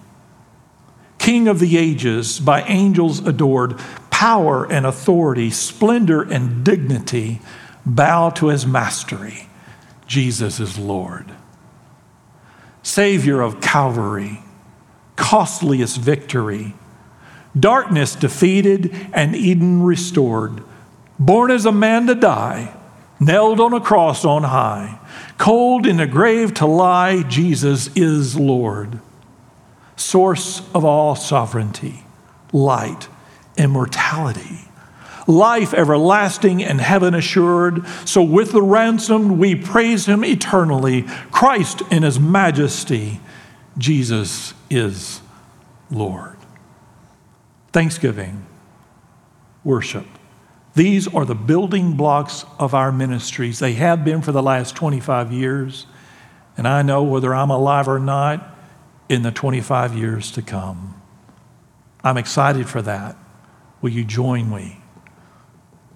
King 1.27 1.49
of 1.49 1.59
the 1.59 1.77
ages, 1.77 2.39
by 2.39 2.63
angels 2.63 3.19
adored, 3.27 3.77
power 4.11 4.65
and 4.71 4.87
authority, 4.87 5.51
splendor 5.51 6.23
and 6.23 6.63
dignity, 6.63 7.41
bow 7.85 8.31
to 8.31 8.47
his 8.47 8.65
mastery. 8.65 9.49
Jesus 10.07 10.61
is 10.61 10.79
Lord. 10.79 11.33
Savior 12.85 13.41
of 13.41 13.61
Calvary, 13.61 14.39
costliest 15.17 15.99
victory. 15.99 16.75
Darkness 17.59 18.15
defeated 18.15 18.95
and 19.13 19.35
Eden 19.35 19.83
restored. 19.83 20.63
Born 21.19 21.51
as 21.51 21.67
a 21.67 21.73
man 21.73 22.07
to 22.07 22.15
die, 22.15 22.73
nailed 23.19 23.59
on 23.59 23.73
a 23.73 23.81
cross 23.81 24.25
on 24.25 24.45
high, 24.45 25.01
cold 25.39 25.89
in 25.89 25.99
a 25.99 26.07
grave 26.07 26.55
to 26.55 26.67
lie, 26.67 27.25
Jesus 27.25 27.91
is 27.97 28.39
Lord. 28.39 29.01
Source 29.97 30.61
of 30.75 30.85
all 30.85 31.17
sovereignty, 31.17 32.05
light, 32.53 33.09
immortality, 33.57 34.69
life 35.27 35.75
everlasting 35.75 36.63
and 36.63 36.81
heaven 36.81 37.15
assured. 37.15 37.87
So 38.05 38.23
with 38.23 38.53
the 38.53 38.63
ransomed, 38.63 39.39
we 39.39 39.55
praise 39.55 40.07
him 40.07 40.25
eternally. 40.25 41.03
Christ 41.31 41.83
in 41.91 42.03
his 42.03 42.21
majesty, 42.21 43.21
Jesus 43.79 44.55
is 44.71 45.21
Lord. 45.91 46.37
Thanksgiving, 47.73 48.47
worship. 49.65 50.07
These 50.75 51.09
are 51.15 51.25
the 51.25 51.35
building 51.35 51.95
blocks 51.95 52.45
of 52.59 52.75
our 52.75 52.93
ministries. 52.93 53.59
They 53.59 53.73
have 53.75 54.05
been 54.05 54.21
for 54.21 54.33
the 54.33 54.43
last 54.43 54.77
25 54.77 55.33
years. 55.33 55.87
And 56.59 56.69
I 56.69 56.83
know 56.83 57.03
whether 57.03 57.35
I'm 57.35 57.51
alive 57.51 57.89
or 57.89 57.99
not 57.99 58.56
in 59.09 59.23
the 59.23 59.31
25 59.31 59.95
years 59.95 60.31
to 60.33 60.43
come. 60.43 61.01
I'm 62.03 62.17
excited 62.17 62.69
for 62.69 62.83
that. 62.83 63.17
Will 63.81 63.91
you 63.91 64.05
join 64.05 64.51
me 64.51 64.79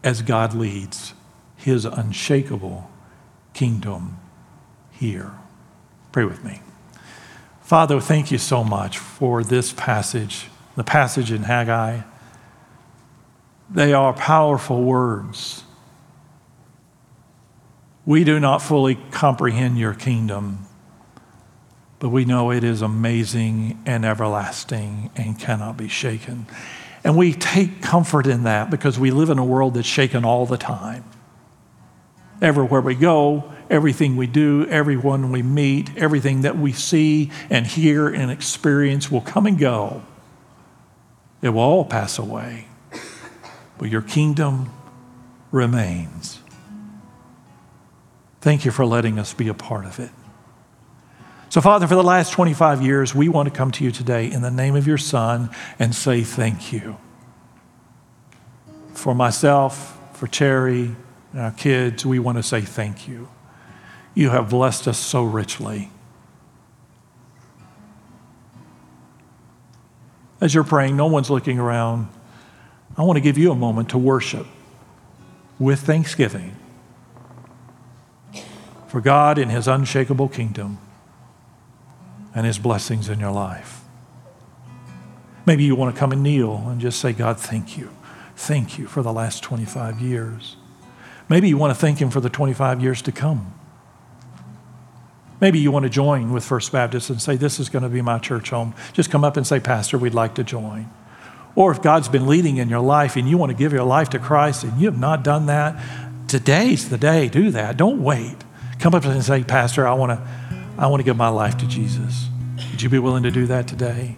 as 0.02 0.22
God 0.22 0.54
leads 0.54 1.14
his 1.56 1.84
unshakable 1.84 2.90
kingdom 3.52 4.18
here? 4.90 5.32
Pray 6.12 6.24
with 6.24 6.44
me. 6.44 6.62
Father, 7.62 8.00
thank 8.00 8.30
you 8.30 8.38
so 8.38 8.64
much 8.64 8.98
for 8.98 9.44
this 9.44 9.72
passage, 9.72 10.48
the 10.76 10.84
passage 10.84 11.30
in 11.30 11.44
Haggai. 11.44 12.00
They 13.70 13.92
are 13.92 14.12
powerful 14.12 14.82
words. 14.82 15.62
We 18.04 18.24
do 18.24 18.40
not 18.40 18.60
fully 18.60 18.96
comprehend 19.12 19.78
your 19.78 19.94
kingdom, 19.94 20.66
but 22.00 22.08
we 22.08 22.24
know 22.24 22.50
it 22.50 22.64
is 22.64 22.82
amazing 22.82 23.80
and 23.86 24.04
everlasting 24.04 25.10
and 25.14 25.38
cannot 25.38 25.76
be 25.76 25.86
shaken. 25.86 26.46
And 27.04 27.16
we 27.16 27.32
take 27.32 27.82
comfort 27.82 28.26
in 28.26 28.44
that 28.44 28.70
because 28.70 28.98
we 28.98 29.10
live 29.10 29.30
in 29.30 29.38
a 29.38 29.44
world 29.44 29.74
that's 29.74 29.86
shaken 29.86 30.24
all 30.24 30.46
the 30.46 30.56
time. 30.56 31.04
Everywhere 32.40 32.80
we 32.80 32.94
go, 32.94 33.52
everything 33.68 34.16
we 34.16 34.26
do, 34.26 34.66
everyone 34.66 35.30
we 35.30 35.42
meet, 35.42 35.96
everything 35.98 36.40
that 36.40 36.56
we 36.56 36.72
see 36.72 37.30
and 37.50 37.66
hear 37.66 38.08
and 38.08 38.30
experience 38.30 39.10
will 39.10 39.20
come 39.20 39.46
and 39.46 39.58
go. 39.58 40.02
It 41.42 41.50
will 41.50 41.60
all 41.60 41.84
pass 41.84 42.18
away. 42.18 42.66
But 43.76 43.90
your 43.90 44.02
kingdom 44.02 44.72
remains. 45.52 46.38
Thank 48.40 48.64
you 48.64 48.70
for 48.70 48.86
letting 48.86 49.18
us 49.18 49.34
be 49.34 49.48
a 49.48 49.54
part 49.54 49.84
of 49.84 50.00
it. 50.00 50.10
So, 51.50 51.60
Father, 51.60 51.88
for 51.88 51.96
the 51.96 52.04
last 52.04 52.32
25 52.32 52.80
years, 52.80 53.12
we 53.12 53.28
want 53.28 53.48
to 53.48 53.52
come 53.52 53.72
to 53.72 53.82
you 53.82 53.90
today 53.90 54.30
in 54.30 54.40
the 54.40 54.52
name 54.52 54.76
of 54.76 54.86
your 54.86 54.96
Son 54.96 55.50
and 55.80 55.92
say 55.92 56.22
thank 56.22 56.72
you. 56.72 56.96
For 58.94 59.16
myself, 59.16 59.98
for 60.16 60.28
Cherry, 60.28 60.94
our 61.36 61.50
kids, 61.50 62.06
we 62.06 62.20
want 62.20 62.38
to 62.38 62.44
say 62.44 62.60
thank 62.60 63.08
you. 63.08 63.28
You 64.14 64.30
have 64.30 64.48
blessed 64.48 64.86
us 64.86 64.96
so 64.96 65.24
richly. 65.24 65.90
As 70.40 70.54
you're 70.54 70.62
praying, 70.62 70.96
no 70.96 71.08
one's 71.08 71.30
looking 71.30 71.58
around. 71.58 72.10
I 72.96 73.02
want 73.02 73.16
to 73.16 73.20
give 73.20 73.36
you 73.36 73.50
a 73.50 73.56
moment 73.56 73.88
to 73.88 73.98
worship 73.98 74.46
with 75.58 75.80
thanksgiving 75.80 76.54
for 78.86 79.00
God 79.00 79.36
and 79.36 79.50
His 79.50 79.66
unshakable 79.66 80.28
kingdom 80.28 80.78
and 82.34 82.46
His 82.46 82.58
blessings 82.58 83.08
in 83.08 83.20
your 83.20 83.32
life. 83.32 83.82
Maybe 85.46 85.64
you 85.64 85.74
want 85.74 85.94
to 85.94 85.98
come 85.98 86.12
and 86.12 86.22
kneel 86.22 86.64
and 86.68 86.80
just 86.80 87.00
say, 87.00 87.12
God, 87.12 87.38
thank 87.38 87.76
you. 87.76 87.90
Thank 88.36 88.78
you 88.78 88.86
for 88.86 89.02
the 89.02 89.12
last 89.12 89.42
25 89.42 90.00
years. 90.00 90.56
Maybe 91.28 91.48
you 91.48 91.58
want 91.58 91.72
to 91.72 91.78
thank 91.78 92.00
Him 92.00 92.10
for 92.10 92.20
the 92.20 92.30
25 92.30 92.82
years 92.82 93.02
to 93.02 93.12
come. 93.12 93.54
Maybe 95.40 95.58
you 95.58 95.70
want 95.70 95.84
to 95.84 95.90
join 95.90 96.32
with 96.32 96.44
First 96.44 96.70
Baptist 96.70 97.08
and 97.08 97.20
say, 97.20 97.36
This 97.36 97.58
is 97.58 97.68
going 97.68 97.82
to 97.82 97.88
be 97.88 98.02
my 98.02 98.18
church 98.18 98.50
home. 98.50 98.74
Just 98.92 99.10
come 99.10 99.24
up 99.24 99.36
and 99.36 99.46
say, 99.46 99.58
Pastor, 99.58 99.96
we'd 99.96 100.14
like 100.14 100.34
to 100.34 100.44
join. 100.44 100.90
Or 101.54 101.72
if 101.72 101.82
God's 101.82 102.08
been 102.08 102.26
leading 102.26 102.58
in 102.58 102.68
your 102.68 102.80
life 102.80 103.16
and 103.16 103.28
you 103.28 103.36
want 103.36 103.50
to 103.50 103.56
give 103.56 103.72
your 103.72 103.84
life 103.84 104.10
to 104.10 104.18
Christ 104.18 104.64
and 104.64 104.78
you 104.80 104.86
have 104.86 104.98
not 104.98 105.24
done 105.24 105.46
that, 105.46 105.80
today's 106.28 106.88
the 106.88 106.98
day. 106.98 107.28
Do 107.28 107.50
that. 107.50 107.76
Don't 107.76 108.02
wait. 108.02 108.36
Come 108.78 108.94
up 108.94 109.04
and 109.04 109.22
say, 109.24 109.42
Pastor, 109.42 109.86
I 109.86 109.94
want 109.94 110.12
to, 110.12 110.28
I 110.78 110.86
want 110.86 111.00
to 111.00 111.04
give 111.04 111.16
my 111.16 111.28
life 111.28 111.58
to 111.58 111.66
Jesus. 111.66 112.28
Would 112.70 112.82
you 112.82 112.88
be 112.88 112.98
willing 112.98 113.22
to 113.24 113.30
do 113.30 113.46
that 113.46 113.68
today? 113.68 114.16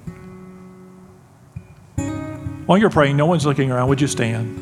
While 2.66 2.78
you're 2.78 2.90
praying, 2.90 3.16
no 3.16 3.26
one's 3.26 3.44
looking 3.44 3.70
around. 3.70 3.88
Would 3.88 4.00
you 4.00 4.06
stand? 4.06 4.58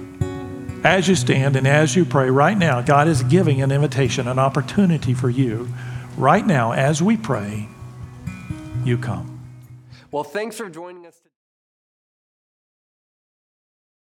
As 0.84 1.06
you 1.06 1.14
stand 1.14 1.56
and 1.56 1.66
as 1.66 1.94
you 1.94 2.06
pray 2.06 2.30
right 2.30 2.56
now, 2.56 2.80
God 2.80 3.06
is 3.06 3.22
giving 3.24 3.60
an 3.60 3.70
invitation, 3.70 4.26
an 4.26 4.38
opportunity 4.38 5.12
for 5.12 5.28
you 5.28 5.68
right 6.16 6.46
now, 6.46 6.72
as 6.72 7.02
we 7.02 7.16
pray, 7.16 7.68
you 8.84 8.96
come. 8.96 9.40
Well, 10.10 10.24
thanks 10.24 10.56
for 10.56 10.68
joining 10.68 11.06
us. 11.06 11.19